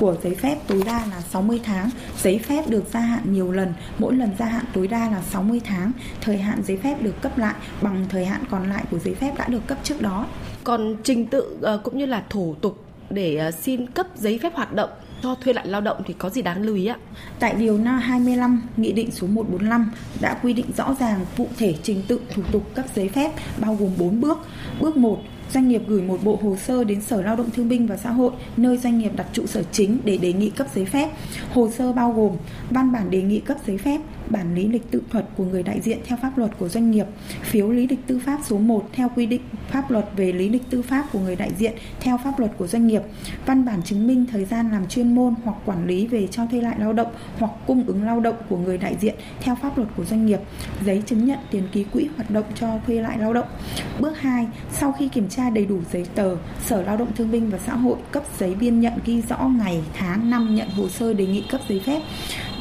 của 0.01 0.17
giấy 0.23 0.35
phép 0.35 0.59
tối 0.67 0.83
đa 0.87 1.07
là 1.11 1.21
60 1.21 1.61
tháng. 1.65 1.91
Giấy 2.23 2.39
phép 2.39 2.69
được 2.69 2.85
gia 2.93 3.01
hạn 3.01 3.33
nhiều 3.33 3.53
lần, 3.53 3.73
mỗi 3.99 4.15
lần 4.15 4.31
gia 4.39 4.47
hạn 4.47 4.65
tối 4.75 4.89
đa 4.89 5.11
là 5.11 5.23
60 5.31 5.61
tháng. 5.65 5.93
Thời 6.21 6.39
hạn 6.39 6.63
giấy 6.65 6.77
phép 6.77 7.03
được 7.03 7.23
cấp 7.23 7.39
lại 7.39 7.55
bằng 7.83 8.07
thời 8.09 8.25
hạn 8.25 8.45
còn 8.51 8.69
lại 8.69 8.85
của 8.91 8.99
giấy 8.99 9.15
phép 9.15 9.35
đã 9.39 9.47
được 9.49 9.67
cấp 9.67 9.79
trước 9.83 10.03
đó. 10.03 10.27
Còn 10.65 10.97
trình 11.05 11.27
tự 11.27 11.59
ờ, 11.63 11.81
cũng 11.85 11.99
như 11.99 12.07
là 12.07 12.23
thủ 12.31 12.55
tục 12.61 12.85
để 13.11 13.37
ờ, 13.37 13.51
xin 13.51 13.87
cấp 13.87 14.07
giấy 14.17 14.39
phép 14.43 14.55
hoạt 14.55 14.75
động 14.75 14.91
cho 15.23 15.35
thuê 15.35 15.53
lại 15.53 15.67
lao 15.67 15.81
động 15.81 16.03
thì 16.07 16.15
có 16.19 16.31
gì 16.31 16.43
đáng 16.43 16.63
lưu 16.63 16.77
ý 16.77 16.87
ạ? 16.87 16.97
Tại 17.39 17.55
điều 17.55 17.79
25 17.79 18.63
Nghị 18.77 18.93
định 18.93 19.11
số 19.11 19.27
145 19.27 19.91
đã 20.21 20.39
quy 20.43 20.53
định 20.53 20.67
rõ 20.77 20.95
ràng 21.01 21.21
cụ 21.37 21.47
thể 21.59 21.75
trình 21.83 22.03
tự 22.09 22.21
thủ 22.35 22.43
tục 22.53 22.63
cấp 22.75 22.85
giấy 22.95 23.09
phép 23.09 23.33
bao 23.59 23.75
gồm 23.75 23.91
4 23.99 24.21
bước. 24.21 24.39
Bước 24.81 24.97
1 24.97 25.23
doanh 25.55 25.69
nghiệp 25.69 25.83
gửi 25.87 26.03
một 26.03 26.19
bộ 26.25 26.39
hồ 26.43 26.57
sơ 26.57 26.85
đến 26.85 27.01
Sở 27.01 27.23
Lao 27.23 27.37
động 27.37 27.51
Thương 27.51 27.69
binh 27.69 27.87
và 27.87 27.97
Xã 27.97 28.11
hội 28.11 28.33
nơi 28.57 28.77
doanh 28.77 28.99
nghiệp 28.99 29.13
đặt 29.17 29.27
trụ 29.33 29.47
sở 29.47 29.63
chính 29.73 29.99
để 30.05 30.17
đề 30.17 30.33
nghị 30.33 30.51
cấp 30.51 30.67
giấy 30.75 30.85
phép. 30.85 31.11
Hồ 31.55 31.71
sơ 31.71 31.93
bao 31.93 32.13
gồm 32.13 32.33
văn 32.71 32.93
bản 32.93 33.11
đề 33.11 33.23
nghị 33.23 33.41
cấp 33.41 33.57
giấy 33.67 33.79
phép, 33.79 34.01
bản 34.31 34.55
lý 34.55 34.69
lịch 34.69 34.91
tự 34.91 35.03
thuật 35.11 35.29
của 35.37 35.45
người 35.45 35.63
đại 35.63 35.81
diện 35.81 35.99
theo 36.05 36.19
pháp 36.23 36.39
luật 36.39 36.51
của 36.59 36.69
doanh 36.69 36.91
nghiệp, 36.91 37.07
phiếu 37.43 37.71
lý 37.71 37.87
lịch 37.87 38.07
tư 38.07 38.21
pháp 38.27 38.41
số 38.45 38.59
1 38.59 38.89
theo 38.93 39.11
quy 39.17 39.27
định 39.27 39.43
pháp 39.71 39.91
luật 39.91 40.05
về 40.17 40.33
lý 40.33 40.49
lịch 40.49 40.71
tư 40.71 40.83
pháp 40.83 41.07
của 41.13 41.19
người 41.19 41.37
đại 41.37 41.51
diện 41.59 41.73
theo 42.01 42.19
pháp 42.25 42.39
luật 42.39 42.51
của 42.59 42.67
doanh 42.67 42.87
nghiệp, 42.87 43.03
văn 43.47 43.65
bản 43.65 43.83
chứng 43.83 44.07
minh 44.07 44.27
thời 44.33 44.45
gian 44.45 44.71
làm 44.71 44.89
chuyên 44.89 45.15
môn 45.15 45.35
hoặc 45.45 45.57
quản 45.65 45.87
lý 45.87 46.07
về 46.07 46.27
cho 46.31 46.47
thuê 46.47 46.61
lại 46.61 46.77
lao 46.79 46.93
động 46.93 47.13
hoặc 47.39 47.53
cung 47.67 47.85
ứng 47.87 48.05
lao 48.05 48.21
động 48.21 48.37
của 48.49 48.57
người 48.57 48.79
đại 48.79 48.97
diện 49.01 49.15
theo 49.41 49.55
pháp 49.55 49.79
luật 49.79 49.89
của 49.97 50.05
doanh 50.05 50.27
nghiệp, 50.27 50.41
giấy 50.85 51.03
chứng 51.07 51.25
nhận 51.25 51.39
tiền 51.51 51.63
ký 51.73 51.85
quỹ 51.85 52.09
hoạt 52.17 52.31
động 52.31 52.45
cho 52.55 52.69
thuê 52.87 53.01
lại 53.01 53.19
lao 53.19 53.33
động. 53.33 53.47
Bước 54.01 54.21
2, 54.21 54.47
sau 54.73 54.93
khi 54.93 55.09
kiểm 55.09 55.29
tra 55.29 55.51
đầy 55.51 55.67
đủ 55.67 55.79
giấy 55.93 56.07
tờ, 56.15 56.37
Sở 56.65 56.83
Lao 56.83 56.97
động 56.97 57.09
Thương 57.17 57.31
binh 57.31 57.51
và 57.51 57.59
Xã 57.67 57.75
hội 57.75 57.97
cấp 58.11 58.23
giấy 58.39 58.55
biên 58.55 58.81
nhận 58.81 58.93
ghi 59.05 59.23
rõ 59.29 59.39
ngày, 59.39 59.83
tháng, 59.95 60.31
năm 60.31 60.55
nhận 60.55 60.69
hồ 60.69 60.89
sơ 60.89 61.13
đề 61.13 61.27
nghị 61.27 61.45
cấp 61.51 61.61
giấy 61.69 61.81
phép. 61.87 62.03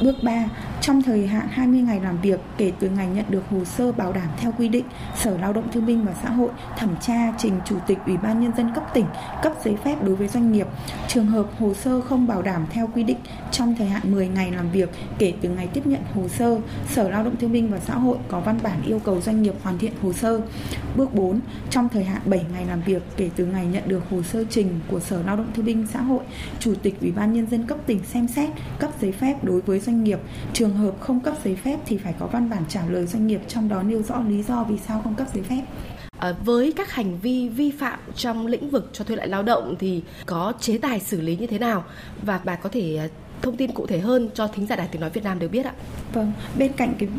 Bước 0.04 0.16
3, 0.24 0.50
trong 0.82 1.02
thời 1.04 1.28
hạn 1.28 1.48
20 1.52 1.82
ngày 1.82 2.00
làm 2.00 2.22
việc 2.22 2.40
kể 2.58 2.72
từ 2.80 2.90
ngày 2.90 3.08
nhận 3.08 3.26
được 3.30 3.44
hồ 3.50 3.66
sơ 3.66 3.92
bảo 3.92 4.14
đảm 4.14 4.28
theo 4.38 4.54
quy 4.58 4.68
định, 4.68 4.86
Sở 5.16 5.38
Lao 5.38 5.54
động 5.54 5.72
Thương 5.72 5.86
binh 5.86 6.06
và 6.06 6.14
Xã 6.24 6.30
hội 6.30 6.50
thẩm 6.78 6.96
tra 7.02 7.34
trình 7.38 7.54
Chủ 7.66 7.76
tịch 7.88 7.98
Ủy 8.06 8.18
ban 8.18 8.40
Nhân 8.40 8.52
dân 8.58 8.72
cấp 8.76 8.84
tỉnh 8.94 9.06
cấp 9.44 9.54
giấy 9.64 9.76
phép 9.84 10.04
đối 10.04 10.16
với 10.16 10.28
doanh 10.28 10.52
nghiệp. 10.52 10.68
Trường 11.08 11.26
hợp 11.26 11.46
hồ 11.60 11.74
sơ 11.74 12.02
không 12.02 12.28
bảo 12.28 12.42
đảm 12.42 12.66
theo 12.72 12.90
quy 12.96 13.04
định 13.04 13.18
trong 13.52 13.76
thời 13.76 13.88
hạn 13.88 14.12
10 14.12 14.28
ngày 14.28 14.52
làm 14.52 14.72
việc 14.72 14.90
kể 15.18 15.34
từ 15.42 15.50
ngày 15.50 15.68
tiếp 15.68 15.88
nhận 15.88 16.02
hồ 16.14 16.28
sơ, 16.28 16.60
Sở 16.90 17.10
Lao 17.10 17.24
động 17.24 17.36
Thương 17.36 17.52
binh 17.52 17.72
và 17.72 17.80
Xã 17.80 17.96
hội 17.96 18.18
có 18.28 18.40
văn 18.40 18.60
bản 18.64 18.82
yêu 18.86 19.00
cầu 19.00 19.22
doanh 19.22 19.42
nghiệp 19.42 19.54
hoàn 19.64 19.78
thiện 19.78 19.92
hồ 20.02 20.14
sơ. 20.14 20.42
Bước 20.96 21.14
4. 21.14 21.40
Trong 21.70 21.90
thời 21.90 22.04
hạn 22.04 22.22
7 22.26 22.46
ngày 22.54 22.66
làm 22.66 22.82
việc 22.82 23.04
kể 23.18 23.30
từ 23.36 23.46
ngày 23.46 23.66
nhận 23.66 23.84
được 23.88 24.04
hồ 24.10 24.24
sơ 24.24 24.44
trình 24.50 24.80
của 24.88 25.00
Sở 25.00 25.24
Lao 25.24 25.38
động 25.38 25.52
Thương 25.56 25.66
binh 25.66 25.88
Xã 25.94 26.02
hội, 26.02 26.24
Chủ 26.60 26.74
tịch 26.84 27.02
Ủy 27.02 27.12
ban 27.12 27.34
Nhân 27.34 27.48
dân 27.52 27.68
cấp 27.68 27.78
tỉnh 27.86 28.00
xem 28.04 28.28
xét 28.28 28.50
cấp 28.80 28.92
giấy 29.02 29.12
phép 29.12 29.44
đối 29.44 29.62
với 29.62 29.80
doanh 29.80 30.04
nghiệp. 30.04 30.20
Trường 30.54 30.67
hợp 30.74 30.94
không 31.00 31.20
cấp 31.20 31.34
giấy 31.44 31.56
phép 31.56 31.80
thì 31.86 31.98
phải 31.98 32.14
có 32.20 32.28
văn 32.28 32.50
bản 32.50 32.64
trả 32.70 32.86
lời 32.90 33.06
doanh 33.06 33.28
nghiệp 33.28 33.42
trong 33.48 33.70
đó 33.70 33.84
nêu 33.84 34.02
rõ 34.04 34.22
lý 34.28 34.44
do 34.44 34.64
vì 34.64 34.78
sao 34.78 35.02
không 35.04 35.16
cấp 35.16 35.28
giấy 35.34 35.44
phép. 35.44 35.62
À, 36.20 36.34
với 36.46 36.74
các 36.76 36.92
hành 36.92 37.18
vi 37.18 37.50
vi 37.50 37.72
phạm 37.72 38.00
trong 38.16 38.48
lĩnh 38.48 38.70
vực 38.70 38.90
cho 38.94 39.04
thuê 39.04 39.16
lại 39.16 39.28
lao 39.28 39.44
động 39.44 39.76
thì 39.80 40.02
có 40.26 40.54
chế 40.60 40.78
tài 40.78 41.00
xử 41.00 41.22
lý 41.22 41.36
như 41.36 41.48
thế 41.48 41.60
nào 41.60 41.84
và 42.22 42.40
bà 42.44 42.56
có 42.56 42.70
thể 42.70 42.98
à, 42.98 43.08
thông 43.42 43.58
tin 43.58 43.72
cụ 43.72 43.86
thể 43.86 44.00
hơn 44.00 44.30
cho 44.34 44.48
thính 44.48 44.68
giả 44.68 44.76
đài 44.76 44.88
tiếng 44.88 45.02
nói 45.02 45.10
Việt 45.10 45.24
Nam 45.24 45.40
được 45.40 45.52
biết 45.52 45.66
ạ. 45.66 45.74
Vâng, 46.14 46.32
bên 46.58 46.72
cạnh 46.74 46.94
cái 47.00 47.10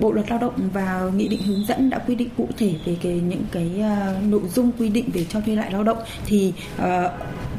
bộ 0.00 0.12
luật 0.12 0.30
lao 0.30 0.38
động 0.38 0.54
và 0.72 1.10
nghị 1.16 1.28
định 1.28 1.42
hướng 1.42 1.64
dẫn 1.66 1.90
đã 1.90 1.98
quy 1.98 2.14
định 2.14 2.28
cụ 2.36 2.48
thể 2.56 2.74
về 2.84 2.96
cái 3.02 3.12
những 3.12 3.44
cái 3.52 3.70
uh, 3.78 4.24
nội 4.24 4.42
dung 4.54 4.72
quy 4.78 4.88
định 4.88 5.10
về 5.14 5.24
cho 5.24 5.40
thuê 5.40 5.56
lại 5.56 5.72
lao 5.72 5.84
động 5.84 5.98
thì 6.26 6.52
uh, 6.76 6.84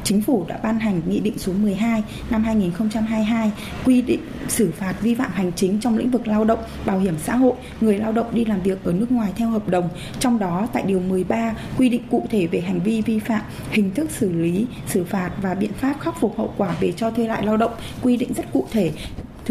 Chính 0.04 0.22
phủ 0.22 0.44
đã 0.48 0.60
ban 0.62 0.78
hành 0.78 1.00
Nghị 1.06 1.20
định 1.20 1.38
số 1.38 1.52
12 1.52 2.02
năm 2.30 2.44
2022 2.44 3.52
quy 3.84 4.02
định 4.02 4.20
xử 4.48 4.70
phạt 4.70 4.94
vi 5.00 5.14
phạm 5.14 5.32
hành 5.32 5.52
chính 5.56 5.80
trong 5.80 5.98
lĩnh 5.98 6.10
vực 6.10 6.28
lao 6.28 6.44
động, 6.44 6.58
bảo 6.86 6.98
hiểm 6.98 7.14
xã 7.18 7.36
hội, 7.36 7.52
người 7.80 7.98
lao 7.98 8.12
động 8.12 8.26
đi 8.32 8.44
làm 8.44 8.62
việc 8.62 8.84
ở 8.84 8.92
nước 8.92 9.12
ngoài 9.12 9.32
theo 9.36 9.50
hợp 9.50 9.68
đồng. 9.68 9.88
Trong 10.18 10.38
đó 10.38 10.68
tại 10.72 10.82
điều 10.86 11.00
13 11.00 11.54
quy 11.78 11.88
định 11.88 12.02
cụ 12.10 12.26
thể 12.30 12.46
về 12.46 12.60
hành 12.60 12.80
vi 12.80 13.02
vi 13.02 13.18
phạm, 13.18 13.42
hình 13.70 13.90
thức 13.94 14.10
xử 14.10 14.32
lý, 14.32 14.66
xử 14.86 15.04
phạt 15.04 15.30
và 15.42 15.54
biện 15.54 15.72
pháp 15.72 15.94
khắc 16.00 16.20
phục 16.20 16.38
hậu 16.38 16.54
quả 16.56 16.74
về 16.80 16.92
cho 16.96 17.10
thuê 17.10 17.26
lại 17.26 17.46
lao 17.46 17.56
động, 17.56 17.72
quy 18.02 18.16
định 18.16 18.34
rất 18.34 18.52
cụ 18.52 18.66
thể 18.72 18.92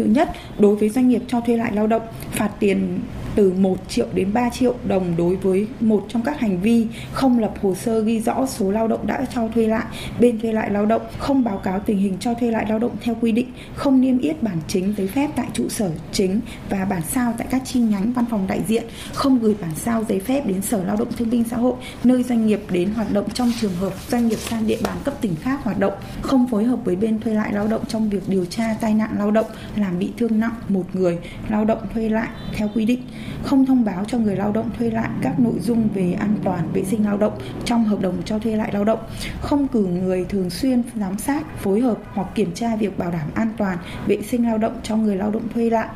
Thứ 0.00 0.06
nhất, 0.06 0.30
đối 0.58 0.76
với 0.76 0.88
doanh 0.88 1.08
nghiệp 1.08 1.22
cho 1.28 1.40
thuê 1.40 1.56
lại 1.56 1.72
lao 1.74 1.86
động, 1.86 2.02
phạt 2.32 2.50
tiền 2.60 3.00
từ 3.34 3.52
1 3.52 3.76
triệu 3.88 4.06
đến 4.14 4.32
3 4.32 4.50
triệu 4.50 4.74
đồng 4.84 5.16
đối 5.16 5.36
với 5.36 5.66
một 5.80 6.06
trong 6.08 6.22
các 6.22 6.40
hành 6.40 6.60
vi 6.60 6.86
không 7.12 7.38
lập 7.38 7.54
hồ 7.62 7.74
sơ 7.74 8.00
ghi 8.00 8.20
rõ 8.20 8.46
số 8.46 8.70
lao 8.70 8.88
động 8.88 9.06
đã 9.06 9.26
cho 9.34 9.48
thuê 9.48 9.66
lại, 9.66 9.84
bên 10.20 10.40
thuê 10.40 10.52
lại 10.52 10.70
lao 10.70 10.86
động, 10.86 11.02
không 11.18 11.44
báo 11.44 11.58
cáo 11.58 11.80
tình 11.80 11.98
hình 11.98 12.16
cho 12.20 12.34
thuê 12.34 12.50
lại 12.50 12.66
lao 12.68 12.78
động 12.78 12.96
theo 13.00 13.16
quy 13.20 13.32
định, 13.32 13.46
không 13.74 14.00
niêm 14.00 14.18
yết 14.18 14.42
bản 14.42 14.56
chính 14.68 14.94
giấy 14.96 15.06
phép 15.08 15.30
tại 15.36 15.46
trụ 15.52 15.68
sở 15.68 15.90
chính 16.12 16.40
và 16.70 16.84
bản 16.84 17.02
sao 17.08 17.34
tại 17.38 17.46
các 17.50 17.62
chi 17.64 17.80
nhánh 17.80 18.12
văn 18.12 18.24
phòng 18.30 18.46
đại 18.46 18.60
diện, 18.68 18.84
không 19.12 19.38
gửi 19.38 19.54
bản 19.60 19.70
sao 19.76 20.04
giấy 20.08 20.20
phép 20.20 20.46
đến 20.46 20.62
Sở 20.62 20.84
Lao 20.84 20.96
động 20.96 21.12
Thương 21.16 21.30
binh 21.30 21.44
Xã 21.44 21.56
hội 21.56 21.74
nơi 22.04 22.22
doanh 22.22 22.46
nghiệp 22.46 22.60
đến 22.70 22.90
hoạt 22.90 23.12
động 23.12 23.30
trong 23.34 23.52
trường 23.60 23.74
hợp 23.74 23.92
doanh 24.08 24.28
nghiệp 24.28 24.38
sang 24.38 24.66
địa 24.66 24.78
bàn 24.82 24.96
cấp 25.04 25.14
tỉnh 25.20 25.36
khác 25.36 25.64
hoạt 25.64 25.78
động, 25.78 25.92
không 26.20 26.46
phối 26.48 26.64
hợp 26.64 26.78
với 26.84 26.96
bên 26.96 27.20
thuê 27.20 27.34
lại 27.34 27.52
lao 27.52 27.66
động 27.66 27.82
trong 27.88 28.10
việc 28.10 28.22
điều 28.28 28.44
tra 28.44 28.74
tai 28.80 28.94
nạn 28.94 29.10
lao 29.18 29.30
động 29.30 29.46
làm 29.76 29.89
bị 29.98 30.12
thương 30.18 30.40
nặng 30.40 30.54
một 30.68 30.84
người 30.92 31.18
lao 31.48 31.64
động 31.64 31.78
thuê 31.94 32.08
lại 32.08 32.28
theo 32.52 32.68
quy 32.74 32.84
định. 32.84 33.02
Không 33.42 33.66
thông 33.66 33.84
báo 33.84 34.04
cho 34.04 34.18
người 34.18 34.36
lao 34.36 34.52
động 34.52 34.70
thuê 34.78 34.90
lại 34.90 35.08
các 35.22 35.40
nội 35.40 35.54
dung 35.60 35.88
về 35.94 36.12
an 36.12 36.36
toàn 36.44 36.68
vệ 36.72 36.84
sinh 36.84 37.04
lao 37.04 37.16
động 37.16 37.38
trong 37.64 37.84
hợp 37.84 38.00
đồng 38.00 38.22
cho 38.24 38.38
thuê 38.38 38.56
lại 38.56 38.70
lao 38.72 38.84
động, 38.84 38.98
không 39.40 39.68
cử 39.68 39.86
người 39.86 40.24
thường 40.28 40.50
xuyên 40.50 40.82
giám 40.94 41.18
sát, 41.18 41.58
phối 41.58 41.80
hợp 41.80 41.98
hoặc 42.12 42.28
kiểm 42.34 42.54
tra 42.54 42.76
việc 42.76 42.98
bảo 42.98 43.10
đảm 43.10 43.28
an 43.34 43.48
toàn 43.56 43.78
vệ 44.06 44.22
sinh 44.22 44.46
lao 44.46 44.58
động 44.58 44.80
cho 44.82 44.96
người 44.96 45.16
lao 45.16 45.30
động 45.30 45.48
thuê 45.54 45.70
lại 45.70 45.88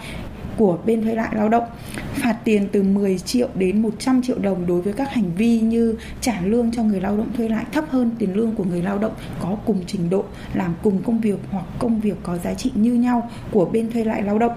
của 0.56 0.78
bên 0.86 1.02
thuê 1.02 1.14
lại 1.14 1.28
lao 1.32 1.48
động 1.48 1.64
phạt 2.14 2.36
tiền 2.44 2.68
từ 2.72 2.82
10 2.82 3.18
triệu 3.18 3.48
đến 3.54 3.82
100 3.82 4.22
triệu 4.22 4.38
đồng 4.38 4.66
đối 4.66 4.82
với 4.82 4.92
các 4.92 5.12
hành 5.12 5.30
vi 5.36 5.60
như 5.60 5.94
trả 6.20 6.40
lương 6.44 6.72
cho 6.72 6.82
người 6.82 7.00
lao 7.00 7.16
động 7.16 7.32
thuê 7.36 7.48
lại 7.48 7.64
thấp 7.72 7.84
hơn 7.90 8.10
tiền 8.18 8.36
lương 8.36 8.52
của 8.52 8.64
người 8.64 8.82
lao 8.82 8.98
động 8.98 9.12
có 9.40 9.56
cùng 9.66 9.80
trình 9.86 10.10
độ 10.10 10.24
làm 10.54 10.74
cùng 10.82 11.02
công 11.02 11.20
việc 11.20 11.38
hoặc 11.50 11.64
công 11.78 12.00
việc 12.00 12.16
có 12.22 12.38
giá 12.38 12.54
trị 12.54 12.70
như 12.74 12.94
nhau 12.94 13.30
của 13.50 13.64
bên 13.64 13.90
thuê 13.90 14.04
lại 14.04 14.22
lao 14.22 14.38
động. 14.38 14.52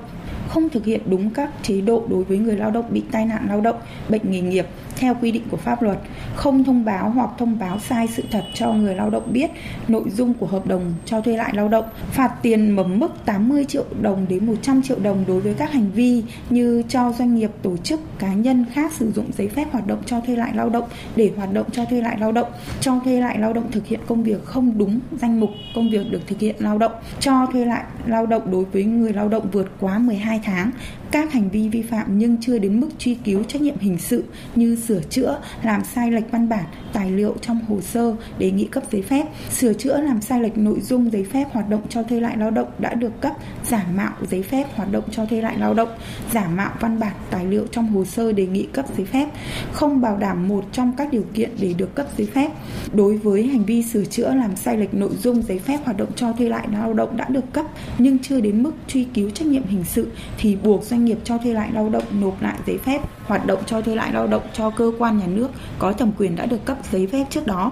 Không 0.48 0.70
thực 0.70 0.86
hiện 0.86 1.02
đúng 1.06 1.30
các 1.30 1.50
chế 1.64 1.82
độ 1.82 2.04
đối 2.10 2.24
với 2.24 2.38
người 2.38 2.58
lao 2.58 2.72
động 2.72 2.86
bị 2.90 3.04
tai 3.12 3.26
nạn 3.26 3.46
lao 3.50 3.62
động, 3.62 3.76
bệnh 4.10 4.32
nghề 4.32 4.42
nghiệp, 4.42 4.68
theo 4.98 5.16
quy 5.22 5.32
định 5.32 5.44
của 5.52 5.58
pháp 5.58 5.82
luật, 5.82 5.98
không 6.36 6.64
thông 6.64 6.86
báo 6.86 7.10
hoặc 7.10 7.30
thông 7.38 7.60
báo 7.60 7.80
sai 7.80 8.08
sự 8.08 8.24
thật 8.32 8.44
cho 8.54 8.74
người 8.74 8.96
lao 8.96 9.10
động 9.10 9.24
biết 9.32 9.52
nội 9.88 10.04
dung 10.10 10.34
của 10.34 10.46
hợp 10.46 10.68
đồng 10.68 10.94
cho 11.06 11.22
thuê 11.22 11.38
lại 11.38 11.52
lao 11.56 11.68
động, 11.68 11.86
phạt 12.12 12.32
tiền 12.42 12.72
mầm 12.72 13.00
mức 13.00 13.26
80 13.26 13.66
triệu 13.66 13.86
đồng 14.02 14.26
đến 14.30 14.46
100 14.46 14.82
triệu 14.82 15.00
đồng 15.00 15.24
đối 15.28 15.42
với 15.42 15.54
các 15.54 15.72
hành 15.72 15.92
vi 15.92 16.24
như 16.50 16.84
cho 16.90 17.14
doanh 17.18 17.36
nghiệp, 17.36 17.52
tổ 17.62 17.78
chức, 17.78 18.00
cá 18.20 18.34
nhân 18.34 18.66
khác 18.74 18.94
sử 18.94 19.12
dụng 19.12 19.26
giấy 19.38 19.48
phép 19.48 19.66
hoạt 19.72 19.88
động 19.88 20.00
cho 20.06 20.22
thuê 20.22 20.36
lại 20.36 20.52
lao 20.56 20.70
động 20.70 20.84
để 21.16 21.32
hoạt 21.38 21.54
động 21.54 21.68
cho 21.72 21.86
thuê 21.86 22.02
lại 22.02 22.18
lao 22.20 22.32
động, 22.32 22.48
cho 22.82 23.00
thuê 23.04 23.22
lại 23.22 23.40
lao 23.40 23.54
động 23.54 23.72
thực 23.72 23.88
hiện 23.88 24.00
công 24.08 24.24
việc 24.24 24.46
không 24.46 24.78
đúng 24.78 25.00
danh 25.22 25.40
mục 25.40 25.50
công 25.76 25.90
việc 25.90 26.12
được 26.12 26.22
thực 26.28 26.40
hiện 26.40 26.56
lao 26.60 26.78
động, 26.78 26.92
cho 27.20 27.46
thuê 27.54 27.66
lại 27.66 27.84
lao 28.06 28.26
động 28.26 28.52
đối 28.52 28.66
với 28.66 28.84
người 28.84 29.14
lao 29.14 29.28
động 29.28 29.48
vượt 29.52 29.68
quá 29.80 29.98
12 30.00 30.42
tháng, 30.44 30.72
các 31.12 31.34
hành 31.34 31.50
vi 31.50 31.70
vi 31.70 31.82
phạm 31.82 32.18
nhưng 32.18 32.38
chưa 32.42 32.58
đến 32.58 32.80
mức 32.80 32.90
truy 33.00 33.18
cứu 33.24 33.44
trách 33.44 33.62
nhiệm 33.62 33.78
hình 33.80 33.98
sự 33.98 34.24
như 34.56 34.76
sửa 34.76 35.02
chữa, 35.10 35.40
làm 35.64 35.84
sai 35.84 36.12
lệch 36.12 36.32
văn 36.32 36.50
bản, 36.50 36.64
tài 36.94 37.12
liệu 37.12 37.36
trong 37.42 37.60
hồ 37.68 37.82
sơ 37.82 38.16
đề 38.38 38.52
nghị 38.52 38.66
cấp 38.66 38.84
giấy 38.92 39.02
phép, 39.02 39.26
sửa 39.52 39.74
chữa 39.74 40.02
làm 40.02 40.22
sai 40.22 40.42
lệch 40.42 40.58
nội 40.58 40.80
dung 40.82 41.12
giấy 41.12 41.24
phép 41.24 41.46
hoạt 41.52 41.70
động 41.70 41.82
cho 41.90 42.04
thuê 42.04 42.20
lại 42.20 42.38
lao 42.38 42.52
động 42.52 42.68
đã 42.80 42.94
được 42.94 43.22
cấp, 43.22 43.34
giả 43.66 43.86
mạo 43.96 44.14
giấy 44.30 44.44
phép 44.44 44.66
hoạt 44.76 44.92
động 44.92 45.04
cho 45.12 45.26
thuê 45.26 45.42
lại 45.42 45.56
lao 45.60 45.74
động, 45.74 45.90
giả 46.32 46.48
mạo 46.48 46.72
văn 46.80 47.00
bản 47.00 47.14
tài 47.30 47.46
liệu 47.46 47.68
trong 47.72 47.88
hồ 47.88 48.06
sơ 48.06 48.32
đề 48.32 48.46
nghị 48.46 48.64
cấp 48.64 48.86
giấy 48.98 49.06
phép, 49.06 49.30
không 49.72 50.02
bảo 50.02 50.18
đảm 50.18 50.48
một 50.48 50.66
trong 50.72 50.94
các 50.98 51.12
điều 51.12 51.26
kiện 51.34 51.50
để 51.62 51.74
được 51.78 51.96
cấp 51.96 52.08
giấy 52.18 52.28
phép. 52.34 52.52
Đối 52.94 53.18
với 53.18 53.48
hành 53.48 53.66
vi 53.66 53.84
sửa 53.84 54.06
chữa 54.06 54.34
làm 54.34 54.56
sai 54.56 54.78
lệch 54.78 54.94
nội 54.94 55.12
dung 55.20 55.42
giấy 55.42 55.60
phép 55.60 55.80
hoạt 55.86 55.98
động 55.98 56.10
cho 56.16 56.34
thuê 56.34 56.50
lại 56.50 56.68
lao 56.72 56.94
động 56.94 57.18
đã 57.18 57.26
được 57.30 57.54
cấp 57.54 57.66
nhưng 57.98 58.20
chưa 58.20 58.40
đến 58.40 58.64
mức 58.64 58.72
truy 58.88 59.04
cứu 59.14 59.30
trách 59.30 59.48
nhiệm 59.48 59.64
hình 59.64 59.84
sự 59.84 60.08
thì 60.38 60.56
buộc 60.56 60.84
doanh 60.84 60.97
doanh 60.98 61.06
nghiệp 61.06 61.18
cho 61.24 61.38
thuê 61.38 61.54
lại 61.54 61.72
lao 61.74 61.90
động 61.90 62.04
nộp 62.22 62.42
lại 62.42 62.58
giấy 62.66 62.78
phép 62.78 63.02
hoạt 63.28 63.46
động 63.46 63.60
cho 63.66 63.82
thuê 63.82 63.96
lại 63.96 64.14
lao 64.14 64.28
động 64.28 64.42
cho 64.54 64.70
cơ 64.70 64.92
quan 65.00 65.18
nhà 65.18 65.28
nước 65.28 65.52
có 65.80 65.94
thẩm 65.94 66.12
quyền 66.18 66.36
đã 66.36 66.46
được 66.46 66.66
cấp 66.66 66.78
giấy 66.92 67.08
phép 67.08 67.26
trước 67.30 67.48
đó. 67.48 67.72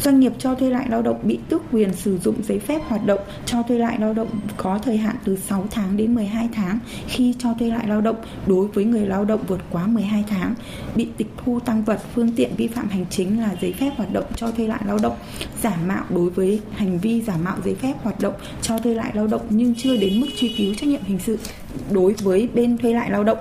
Doanh 0.00 0.20
nghiệp 0.20 0.32
cho 0.38 0.54
thuê 0.54 0.70
lại 0.70 0.86
lao 0.88 1.02
động 1.02 1.20
bị 1.22 1.38
tước 1.48 1.62
quyền 1.72 1.92
sử 1.92 2.18
dụng 2.18 2.34
giấy 2.42 2.58
phép 2.58 2.82
hoạt 2.88 3.06
động 3.06 3.20
cho 3.46 3.62
thuê 3.62 3.78
lại 3.78 3.96
lao 4.00 4.14
động 4.14 4.28
có 4.56 4.78
thời 4.78 4.96
hạn 4.96 5.16
từ 5.24 5.36
6 5.36 5.66
tháng 5.70 5.96
đến 5.96 6.14
12 6.14 6.48
tháng 6.54 6.78
khi 7.06 7.34
cho 7.38 7.54
thuê 7.58 7.68
lại 7.68 7.88
lao 7.88 8.00
động 8.00 8.16
đối 8.46 8.66
với 8.66 8.84
người 8.84 9.06
lao 9.06 9.24
động 9.24 9.40
vượt 9.48 9.60
quá 9.70 9.86
12 9.86 10.24
tháng, 10.28 10.54
bị 10.94 11.08
tịch 11.16 11.26
thu 11.44 11.60
tăng 11.60 11.84
vật 11.84 12.00
phương 12.14 12.32
tiện 12.36 12.56
vi 12.56 12.68
phạm 12.68 12.88
hành 12.88 13.06
chính 13.10 13.40
là 13.40 13.50
giấy 13.60 13.72
phép 13.72 13.90
hoạt 13.96 14.12
động 14.12 14.24
cho 14.36 14.50
thuê 14.50 14.66
lại 14.66 14.80
lao 14.86 14.98
động, 15.02 15.16
giả 15.62 15.76
mạo 15.86 16.04
đối 16.10 16.30
với 16.30 16.60
hành 16.76 16.98
vi 16.98 17.20
giả 17.20 17.36
mạo 17.36 17.56
giấy 17.64 17.74
phép 17.74 17.94
hoạt 18.02 18.20
động 18.20 18.34
cho 18.62 18.78
thuê 18.78 18.94
lại 18.94 19.10
lao 19.14 19.26
động 19.26 19.46
nhưng 19.50 19.74
chưa 19.74 19.96
đến 19.96 20.20
mức 20.20 20.26
truy 20.36 20.54
cứu 20.58 20.74
trách 20.74 20.86
nhiệm 20.86 21.02
hình 21.02 21.18
sự. 21.18 21.38
Đối 21.90 22.12
với 22.12 22.48
bên 22.54 22.78
thuê 22.78 22.92
lại 22.92 23.10
lao 23.10 23.24
động 23.24 23.38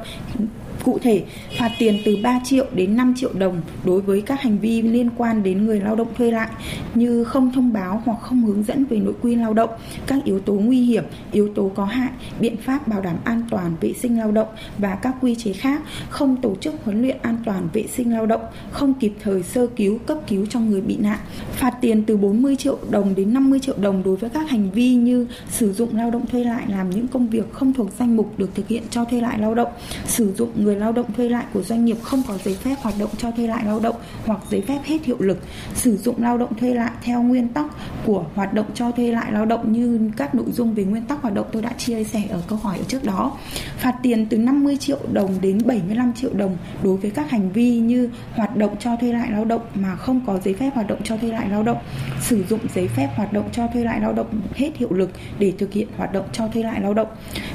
Cụ 0.86 1.00
thể, 1.02 1.24
phạt 1.58 1.72
tiền 1.80 2.00
từ 2.06 2.18
3 2.24 2.40
triệu 2.44 2.66
đến 2.74 2.98
5 2.98 3.14
triệu 3.18 3.34
đồng 3.34 3.62
đối 3.86 4.02
với 4.02 4.22
các 4.22 4.42
hành 4.42 4.58
vi 4.58 4.82
liên 4.82 5.10
quan 5.18 5.44
đến 5.44 5.66
người 5.66 5.80
lao 5.80 5.96
động 5.96 6.08
thuê 6.18 6.32
lại 6.32 6.50
như 6.96 7.24
không 7.24 7.52
thông 7.54 7.74
báo 7.74 8.02
hoặc 8.06 8.18
không 8.22 8.42
hướng 8.42 8.64
dẫn 8.64 8.86
về 8.86 8.98
nội 8.98 9.14
quy 9.22 9.36
lao 9.36 9.54
động, 9.54 9.70
các 10.08 10.24
yếu 10.24 10.40
tố 10.40 10.54
nguy 10.54 10.82
hiểm, 10.82 11.04
yếu 11.32 11.50
tố 11.56 11.72
có 11.76 11.86
hại, 11.86 12.10
biện 12.40 12.58
pháp 12.58 12.88
bảo 12.88 13.02
đảm 13.02 13.16
an 13.24 13.42
toàn 13.50 13.76
vệ 13.82 13.94
sinh 13.94 14.20
lao 14.20 14.32
động 14.32 14.48
và 14.78 14.96
các 14.96 15.16
quy 15.22 15.36
chế 15.36 15.54
khác, 15.54 15.82
không 16.10 16.38
tổ 16.42 16.56
chức 16.56 16.74
huấn 16.84 17.02
luyện 17.02 17.18
an 17.22 17.38
toàn 17.46 17.68
vệ 17.74 17.88
sinh 17.88 18.14
lao 18.14 18.26
động, 18.26 18.42
không 18.72 18.94
kịp 18.94 19.14
thời 19.24 19.44
sơ 19.44 19.68
cứu, 19.68 19.98
cấp 19.98 20.18
cứu 20.28 20.46
cho 20.50 20.60
người 20.60 20.82
bị 20.82 20.98
nạn. 20.98 21.20
Phạt 21.52 21.75
tiền 21.82 22.04
từ 22.04 22.18
40 22.18 22.56
triệu 22.56 22.78
đồng 22.90 23.16
đến 23.16 23.34
50 23.34 23.60
triệu 23.60 23.76
đồng 23.78 24.04
đối 24.04 24.16
với 24.16 24.30
các 24.30 24.50
hành 24.50 24.72
vi 24.72 24.96
như 24.96 25.28
sử 25.50 25.74
dụng 25.74 25.96
lao 25.96 26.12
động 26.12 26.26
thuê 26.26 26.44
lại 26.44 26.64
làm 26.68 26.90
những 26.90 27.08
công 27.08 27.28
việc 27.28 27.54
không 27.54 27.74
thuộc 27.74 27.88
danh 28.00 28.18
mục 28.18 28.40
được 28.40 28.50
thực 28.56 28.68
hiện 28.68 28.84
cho 28.90 29.06
thuê 29.06 29.22
lại 29.22 29.40
lao 29.40 29.56
động, 29.56 29.72
sử 30.06 30.34
dụng 30.34 30.50
người 30.56 30.76
người 30.76 30.82
lao 30.82 30.92
động 30.92 31.14
thuê 31.14 31.30
lại 31.30 31.46
của 31.54 31.64
doanh 31.64 31.86
nghiệp 31.86 31.98
không 32.02 32.24
có 32.28 32.38
giấy 32.44 32.56
phép 32.56 32.76
hoạt 32.82 32.96
động 33.00 33.10
cho 33.18 33.32
thuê 33.32 33.48
lại 33.48 33.64
lao 33.66 33.80
động 33.80 33.96
hoặc 34.26 34.40
giấy 34.50 34.62
phép 34.62 34.80
hết 34.84 35.06
hiệu 35.06 35.18
lực, 35.20 35.38
sử 35.76 35.98
dụng 35.98 36.16
lao 36.22 36.38
động 36.38 36.58
thuê 36.60 36.74
lại 36.74 36.92
theo 37.04 37.22
nguyên 37.22 37.48
tắc 37.48 37.66
của 38.06 38.26
hoạt 38.36 38.54
động 38.54 38.66
cho 38.74 38.92
thuê 38.92 39.12
lại 39.12 39.32
lao 39.32 39.46
động 39.46 39.72
như 39.72 40.12
các 40.18 40.36
nội 40.36 40.46
dung 40.52 40.74
về 40.74 40.84
nguyên 40.84 41.06
tắc 41.06 41.22
hoạt 41.22 41.34
động 41.34 41.46
tôi 41.52 41.62
đã 41.62 41.74
chia 41.78 42.04
sẻ 42.04 42.24
ở 42.30 42.42
câu 42.48 42.58
hỏi 42.58 42.78
ở 42.78 42.84
trước 42.88 43.04
đó. 43.04 43.38
Phạt 43.78 43.96
tiền 44.04 44.28
từ 44.30 44.38
50 44.38 44.78
triệu 44.78 45.00
đồng 45.12 45.32
đến 45.42 45.58
75 45.66 46.14
triệu 46.14 46.34
đồng 46.34 46.58
đối 46.84 46.98
với 46.98 47.12
các 47.12 47.30
hành 47.30 47.52
vi 47.52 47.80
như 47.80 48.10
hoạt 48.36 48.58
động 48.58 48.76
cho 48.80 48.96
thuê 48.96 49.14
lại 49.14 49.32
lao 49.32 49.46
động 49.46 49.62
mà 49.76 49.96
không 49.96 50.22
có 50.26 50.40
giấy 50.44 50.54
phép 50.54 50.72
hoạt 50.76 50.88
động 50.88 51.00
cho 51.04 51.18
thuê 51.18 51.30
lại 51.30 51.50
lao 51.50 51.64
động, 51.64 51.75
sử 52.22 52.44
dụng 52.50 52.60
giấy 52.76 52.88
phép 52.88 53.10
hoạt 53.16 53.34
động 53.34 53.50
cho 53.52 53.68
thuê 53.68 53.84
lại 53.84 54.00
lao 54.00 54.14
động 54.14 54.42
hết 54.54 54.78
hiệu 54.78 54.94
lực 54.94 55.10
để 55.40 55.54
thực 55.58 55.74
hiện 55.74 55.88
hoạt 55.98 56.14
động 56.14 56.26
cho 56.32 56.48
thuê 56.48 56.64
lại 56.64 56.82
lao 56.82 56.94
động. 56.94 57.08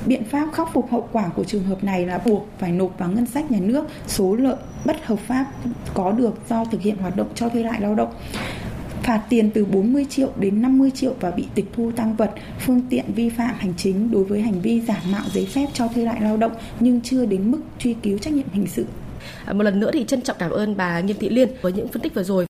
Biện 0.06 0.24
pháp 0.24 0.48
khắc 0.52 0.72
phục 0.72 0.90
hậu 0.90 1.08
quả 1.12 1.28
của 1.36 1.44
trường 1.44 1.64
hợp 1.64 1.84
này 1.84 2.06
là 2.06 2.18
buộc 2.18 2.48
phải 2.58 2.72
nộp 2.72 2.98
vào 2.98 3.10
ngân 3.10 3.26
sách 3.26 3.50
nhà 3.50 3.58
nước 3.60 3.86
số 4.06 4.36
lợi 4.36 4.56
bất 4.84 5.06
hợp 5.06 5.18
pháp 5.18 5.46
có 5.94 6.12
được 6.12 6.34
do 6.48 6.64
thực 6.64 6.80
hiện 6.80 6.96
hoạt 6.96 7.16
động 7.16 7.28
cho 7.34 7.48
thuê 7.48 7.62
lại 7.62 7.80
lao 7.80 7.94
động 7.94 8.12
phạt 9.10 9.22
tiền 9.28 9.50
từ 9.50 9.64
40 9.64 10.06
triệu 10.10 10.28
đến 10.38 10.62
50 10.62 10.90
triệu 10.94 11.14
và 11.20 11.30
bị 11.30 11.46
tịch 11.54 11.64
thu 11.72 11.92
tăng 11.96 12.16
vật, 12.16 12.30
phương 12.60 12.80
tiện 12.90 13.04
vi 13.14 13.28
phạm 13.28 13.54
hành 13.58 13.74
chính 13.76 14.10
đối 14.10 14.24
với 14.24 14.40
hành 14.40 14.60
vi 14.60 14.80
giả 14.80 15.02
mạo 15.12 15.22
giấy 15.32 15.46
phép 15.46 15.66
cho 15.72 15.88
thuê 15.88 16.04
lại 16.04 16.20
lao 16.20 16.36
động 16.36 16.52
nhưng 16.80 17.00
chưa 17.00 17.26
đến 17.26 17.50
mức 17.50 17.60
truy 17.78 17.94
cứu 18.02 18.18
trách 18.18 18.32
nhiệm 18.32 18.46
hình 18.52 18.66
sự. 18.66 18.86
À, 19.44 19.52
một 19.52 19.62
lần 19.62 19.80
nữa 19.80 19.90
thì 19.92 20.04
trân 20.04 20.22
trọng 20.22 20.36
cảm 20.38 20.50
ơn 20.50 20.76
bà 20.76 21.00
Nghiêm 21.00 21.16
Thị 21.20 21.28
Liên 21.28 21.48
với 21.62 21.72
những 21.72 21.88
phân 21.88 22.02
tích 22.02 22.14
vừa 22.14 22.22
rồi. 22.22 22.49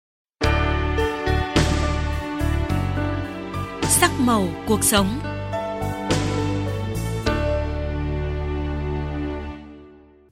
Màu 4.25 4.47
cuộc 4.67 4.83
sống 4.83 5.07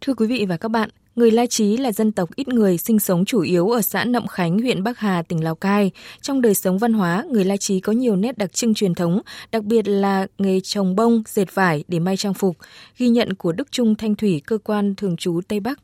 Thưa 0.02 0.14
quý 0.14 0.28
vị 0.28 0.46
và 0.50 0.58
các 0.58 0.70
bạn, 0.70 0.90
người 1.16 1.32
La 1.32 1.46
Chí 1.46 1.78
là 1.78 1.92
dân 1.92 2.12
tộc 2.12 2.30
ít 2.36 2.48
người 2.48 2.78
sinh 2.78 3.00
sống 3.00 3.26
chủ 3.26 3.42
yếu 3.42 3.70
ở 3.70 3.82
xã 3.82 4.06
Nậm 4.06 4.28
Khánh, 4.28 4.60
huyện 4.60 4.84
Bắc 4.84 5.00
Hà, 5.00 5.22
tỉnh 5.22 5.44
Lào 5.44 5.56
Cai. 5.56 5.92
Trong 6.22 6.42
đời 6.42 6.54
sống 6.54 6.78
văn 6.78 6.94
hóa, 6.94 7.26
người 7.32 7.46
La 7.46 7.58
Chí 7.58 7.80
có 7.80 7.94
nhiều 7.94 8.16
nét 8.16 8.38
đặc 8.38 8.54
trưng 8.54 8.74
truyền 8.74 8.96
thống, 8.96 9.22
đặc 9.52 9.64
biệt 9.64 9.88
là 9.88 10.28
nghề 10.38 10.60
trồng 10.60 10.96
bông, 10.96 11.24
dệt 11.28 11.56
vải 11.56 11.84
để 11.88 12.00
may 12.00 12.18
trang 12.18 12.34
phục. 12.34 12.58
Ghi 12.98 13.10
nhận 13.10 13.34
của 13.34 13.52
Đức 13.52 13.72
Trung 13.72 13.96
Thanh 13.96 14.16
Thủy, 14.16 14.42
cơ 14.46 14.58
quan 14.58 14.96
thường 14.96 15.18
trú 15.18 15.42
Tây 15.48 15.60
Bắc. 15.60 15.80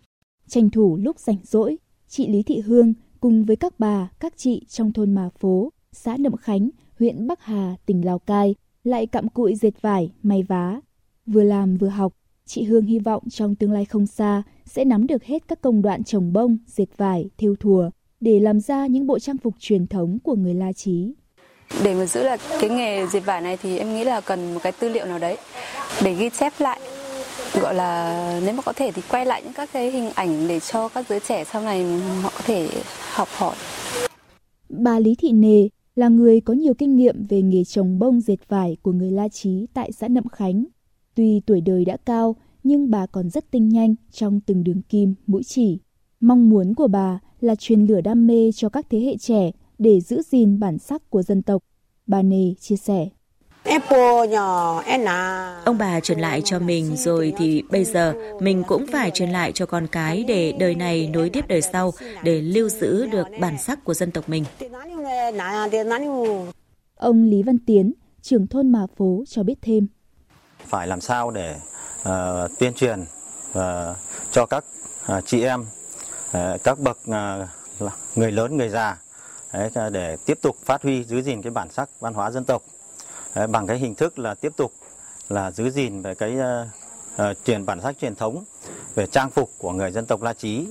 Tranh 0.47 0.69
thủ 0.69 0.97
lúc 1.01 1.19
rảnh 1.19 1.39
rỗi, 1.43 1.77
chị 2.07 2.27
Lý 2.27 2.43
Thị 2.43 2.59
Hương 2.59 2.93
cùng 3.19 3.45
với 3.45 3.55
các 3.55 3.79
bà, 3.79 4.09
các 4.19 4.33
chị 4.37 4.61
trong 4.69 4.93
thôn 4.93 5.15
Mà 5.15 5.29
Phố, 5.39 5.71
xã 5.91 6.17
Nậm 6.17 6.35
Khánh, 6.37 6.69
huyện 6.99 7.27
Bắc 7.27 7.43
Hà, 7.43 7.75
tỉnh 7.85 8.05
Lào 8.05 8.19
Cai 8.19 8.55
lại 8.83 9.05
cặm 9.05 9.29
cụi 9.29 9.55
dệt 9.55 9.81
vải, 9.81 10.11
may 10.23 10.43
vá. 10.43 10.79
Vừa 11.25 11.43
làm 11.43 11.77
vừa 11.77 11.87
học, 11.87 12.13
Chị 12.45 12.63
Hương 12.63 12.85
hy 12.85 12.99
vọng 12.99 13.23
trong 13.29 13.55
tương 13.55 13.71
lai 13.71 13.85
không 13.85 14.05
xa 14.05 14.43
sẽ 14.65 14.85
nắm 14.85 15.07
được 15.07 15.23
hết 15.23 15.47
các 15.47 15.61
công 15.61 15.81
đoạn 15.81 16.03
trồng 16.03 16.33
bông, 16.33 16.57
dệt 16.67 16.85
vải, 16.97 17.29
thêu 17.37 17.55
thùa 17.59 17.89
để 18.19 18.39
làm 18.39 18.59
ra 18.59 18.87
những 18.87 19.07
bộ 19.07 19.19
trang 19.19 19.37
phục 19.37 19.53
truyền 19.59 19.87
thống 19.87 20.17
của 20.23 20.35
người 20.35 20.53
La 20.53 20.73
Chí. 20.73 21.13
Để 21.83 21.93
mà 21.95 22.05
giữ 22.05 22.23
lại 22.23 22.37
cái 22.61 22.69
nghề 22.69 23.07
dệt 23.07 23.19
vải 23.19 23.41
này 23.41 23.57
thì 23.57 23.77
em 23.77 23.93
nghĩ 23.93 24.03
là 24.03 24.21
cần 24.21 24.53
một 24.53 24.59
cái 24.63 24.71
tư 24.71 24.89
liệu 24.89 25.05
nào 25.05 25.19
đấy 25.19 25.37
để 26.03 26.15
ghi 26.15 26.29
chép 26.29 26.53
lại 26.59 26.79
gọi 27.61 27.75
là 27.75 28.41
nếu 28.45 28.53
mà 28.53 28.61
có 28.61 28.73
thể 28.73 28.91
thì 28.91 29.01
quay 29.09 29.25
lại 29.25 29.43
những 29.43 29.53
các 29.53 29.69
cái 29.73 29.91
hình 29.91 30.09
ảnh 30.15 30.47
để 30.47 30.59
cho 30.59 30.89
các 30.89 31.09
giới 31.09 31.19
trẻ 31.19 31.43
sau 31.43 31.61
này 31.61 31.99
họ 32.21 32.31
có 32.35 32.41
thể 32.45 32.69
học 33.13 33.27
hỏi. 33.31 33.55
Bà 34.69 34.99
Lý 34.99 35.15
Thị 35.15 35.31
Nề 35.31 35.67
là 35.95 36.09
người 36.09 36.41
có 36.41 36.53
nhiều 36.53 36.73
kinh 36.73 36.95
nghiệm 36.95 37.25
về 37.25 37.41
nghề 37.41 37.63
trồng 37.63 37.99
bông 37.99 38.21
dệt 38.21 38.37
vải 38.47 38.77
của 38.81 38.91
người 38.91 39.11
La 39.11 39.27
Chí 39.27 39.65
tại 39.73 39.91
xã 39.91 40.07
Nậm 40.07 40.27
Khánh. 40.27 40.65
Tuy 41.15 41.39
tuổi 41.39 41.61
đời 41.61 41.85
đã 41.85 41.97
cao, 41.97 42.35
nhưng 42.63 42.89
bà 42.89 43.05
còn 43.05 43.29
rất 43.29 43.51
tinh 43.51 43.69
nhanh 43.69 43.95
trong 44.11 44.39
từng 44.45 44.63
đường 44.63 44.81
kim, 44.81 45.15
mũi 45.27 45.43
chỉ. 45.43 45.79
Mong 46.19 46.49
muốn 46.49 46.73
của 46.73 46.87
bà 46.87 47.19
là 47.41 47.55
truyền 47.55 47.85
lửa 47.85 48.01
đam 48.01 48.27
mê 48.27 48.51
cho 48.51 48.69
các 48.69 48.85
thế 48.89 48.99
hệ 48.99 49.17
trẻ 49.17 49.51
để 49.77 50.01
giữ 50.01 50.21
gìn 50.21 50.59
bản 50.59 50.77
sắc 50.77 51.09
của 51.09 51.23
dân 51.23 51.41
tộc. 51.41 51.63
Bà 52.07 52.21
Nề 52.21 52.53
chia 52.59 52.75
sẻ. 52.75 53.09
Ông 55.65 55.77
bà 55.77 55.99
truyền 55.99 56.19
lại 56.19 56.41
cho 56.45 56.59
mình 56.59 56.97
rồi 56.97 57.33
thì 57.37 57.63
bây 57.69 57.85
giờ 57.85 58.13
mình 58.39 58.63
cũng 58.67 58.85
phải 58.91 59.11
truyền 59.11 59.29
lại 59.29 59.51
cho 59.51 59.65
con 59.65 59.87
cái 59.87 60.23
để 60.27 60.53
đời 60.59 60.75
này 60.75 61.09
nối 61.13 61.29
tiếp 61.29 61.45
đời 61.47 61.61
sau 61.61 61.93
để 62.23 62.41
lưu 62.41 62.69
giữ 62.69 63.05
được 63.05 63.27
bản 63.39 63.57
sắc 63.57 63.83
của 63.83 63.93
dân 63.93 64.11
tộc 64.11 64.29
mình. 64.29 64.45
Ông 66.95 67.23
Lý 67.23 67.43
Văn 67.43 67.57
Tiến, 67.65 67.93
trưởng 68.21 68.47
thôn 68.47 68.71
Mà 68.71 68.85
Phố 68.97 69.23
cho 69.27 69.43
biết 69.43 69.55
thêm. 69.61 69.87
Phải 70.65 70.87
làm 70.87 71.01
sao 71.01 71.31
để 71.31 71.55
uh, 72.01 72.51
tuyên 72.59 72.73
truyền 72.73 73.01
uh, 73.01 73.57
cho 74.31 74.45
các 74.45 74.65
uh, 75.17 75.25
chị 75.25 75.43
em, 75.43 75.61
uh, 75.61 76.63
các 76.63 76.79
bậc 76.79 76.97
uh, 77.09 77.89
người 78.15 78.31
lớn, 78.31 78.57
người 78.57 78.69
già 78.69 78.97
để 79.91 80.17
tiếp 80.25 80.39
tục 80.41 80.55
phát 80.65 80.83
huy 80.83 81.03
giữ 81.03 81.21
gìn 81.21 81.41
cái 81.41 81.51
bản 81.51 81.69
sắc 81.71 81.89
văn 81.99 82.13
hóa 82.13 82.31
dân 82.31 82.45
tộc 82.45 82.61
Ờ, 83.33 83.47
bằng 83.47 83.67
cái 83.67 83.79
hình 83.79 83.95
thức 83.95 84.19
là 84.19 84.35
tiếp 84.35 84.51
tục 84.57 84.71
là 85.29 85.51
giữ 85.51 85.69
gìn 85.69 86.01
về 86.01 86.15
cái 86.15 86.37
ờ, 86.37 86.67
ờ, 87.15 87.33
truyền 87.45 87.65
bản 87.65 87.81
sắc 87.81 87.99
truyền 87.99 88.15
thống 88.15 88.43
về 88.95 89.05
trang 89.05 89.29
phục 89.29 89.49
của 89.57 89.71
người 89.71 89.91
dân 89.91 90.05
tộc 90.05 90.21
La 90.21 90.33
Chí. 90.33 90.67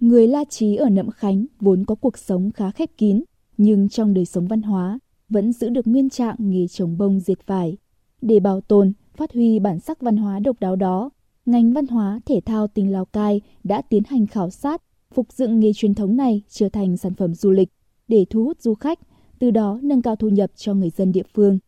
Người 0.00 0.28
La 0.28 0.44
Chí 0.50 0.76
ở 0.76 0.88
Nậm 0.88 1.10
Khánh 1.10 1.46
vốn 1.60 1.84
có 1.84 1.94
cuộc 1.94 2.18
sống 2.18 2.50
khá 2.52 2.70
khép 2.70 2.90
kín, 2.98 3.22
nhưng 3.56 3.88
trong 3.88 4.14
đời 4.14 4.24
sống 4.24 4.46
văn 4.46 4.62
hóa 4.62 4.98
vẫn 5.28 5.52
giữ 5.52 5.68
được 5.68 5.86
nguyên 5.86 6.10
trạng 6.10 6.36
nghề 6.38 6.66
trồng 6.68 6.98
bông 6.98 7.20
diệt 7.20 7.38
vải. 7.46 7.76
Để 8.22 8.40
bảo 8.40 8.60
tồn, 8.60 8.92
Phát 9.16 9.32
huy 9.32 9.58
bản 9.58 9.80
sắc 9.80 10.00
văn 10.00 10.16
hóa 10.16 10.38
độc 10.38 10.60
đáo 10.60 10.76
đó, 10.76 11.10
ngành 11.46 11.72
văn 11.72 11.86
hóa 11.86 12.20
thể 12.26 12.40
thao 12.46 12.66
tỉnh 12.66 12.92
Lào 12.92 13.04
Cai 13.04 13.40
đã 13.64 13.82
tiến 13.82 14.02
hành 14.08 14.26
khảo 14.26 14.50
sát 14.50 14.82
phục 15.14 15.32
dựng 15.32 15.60
nghề 15.60 15.72
truyền 15.72 15.94
thống 15.94 16.16
này 16.16 16.42
trở 16.48 16.68
thành 16.68 16.96
sản 16.96 17.14
phẩm 17.14 17.34
du 17.34 17.50
lịch 17.50 17.68
để 18.08 18.24
thu 18.30 18.44
hút 18.44 18.60
du 18.60 18.74
khách, 18.74 18.98
từ 19.38 19.50
đó 19.50 19.78
nâng 19.82 20.02
cao 20.02 20.16
thu 20.16 20.28
nhập 20.28 20.50
cho 20.56 20.74
người 20.74 20.90
dân 20.90 21.12
địa 21.12 21.22
phương. 21.34 21.58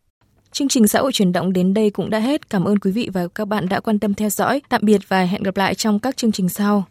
Chương 0.51 0.67
trình 0.67 0.87
xã 0.87 0.99
hội 0.99 1.11
chuyển 1.11 1.31
động 1.31 1.53
đến 1.53 1.73
đây 1.73 1.89
cũng 1.89 2.09
đã 2.09 2.19
hết. 2.19 2.49
Cảm 2.49 2.63
ơn 2.63 2.79
quý 2.79 2.91
vị 2.91 3.09
và 3.13 3.27
các 3.27 3.47
bạn 3.47 3.69
đã 3.69 3.79
quan 3.79 3.99
tâm 3.99 4.13
theo 4.13 4.29
dõi. 4.29 4.61
Tạm 4.69 4.81
biệt 4.83 5.01
và 5.07 5.23
hẹn 5.23 5.43
gặp 5.43 5.57
lại 5.57 5.75
trong 5.75 5.99
các 5.99 6.17
chương 6.17 6.31
trình 6.31 6.49
sau. 6.49 6.83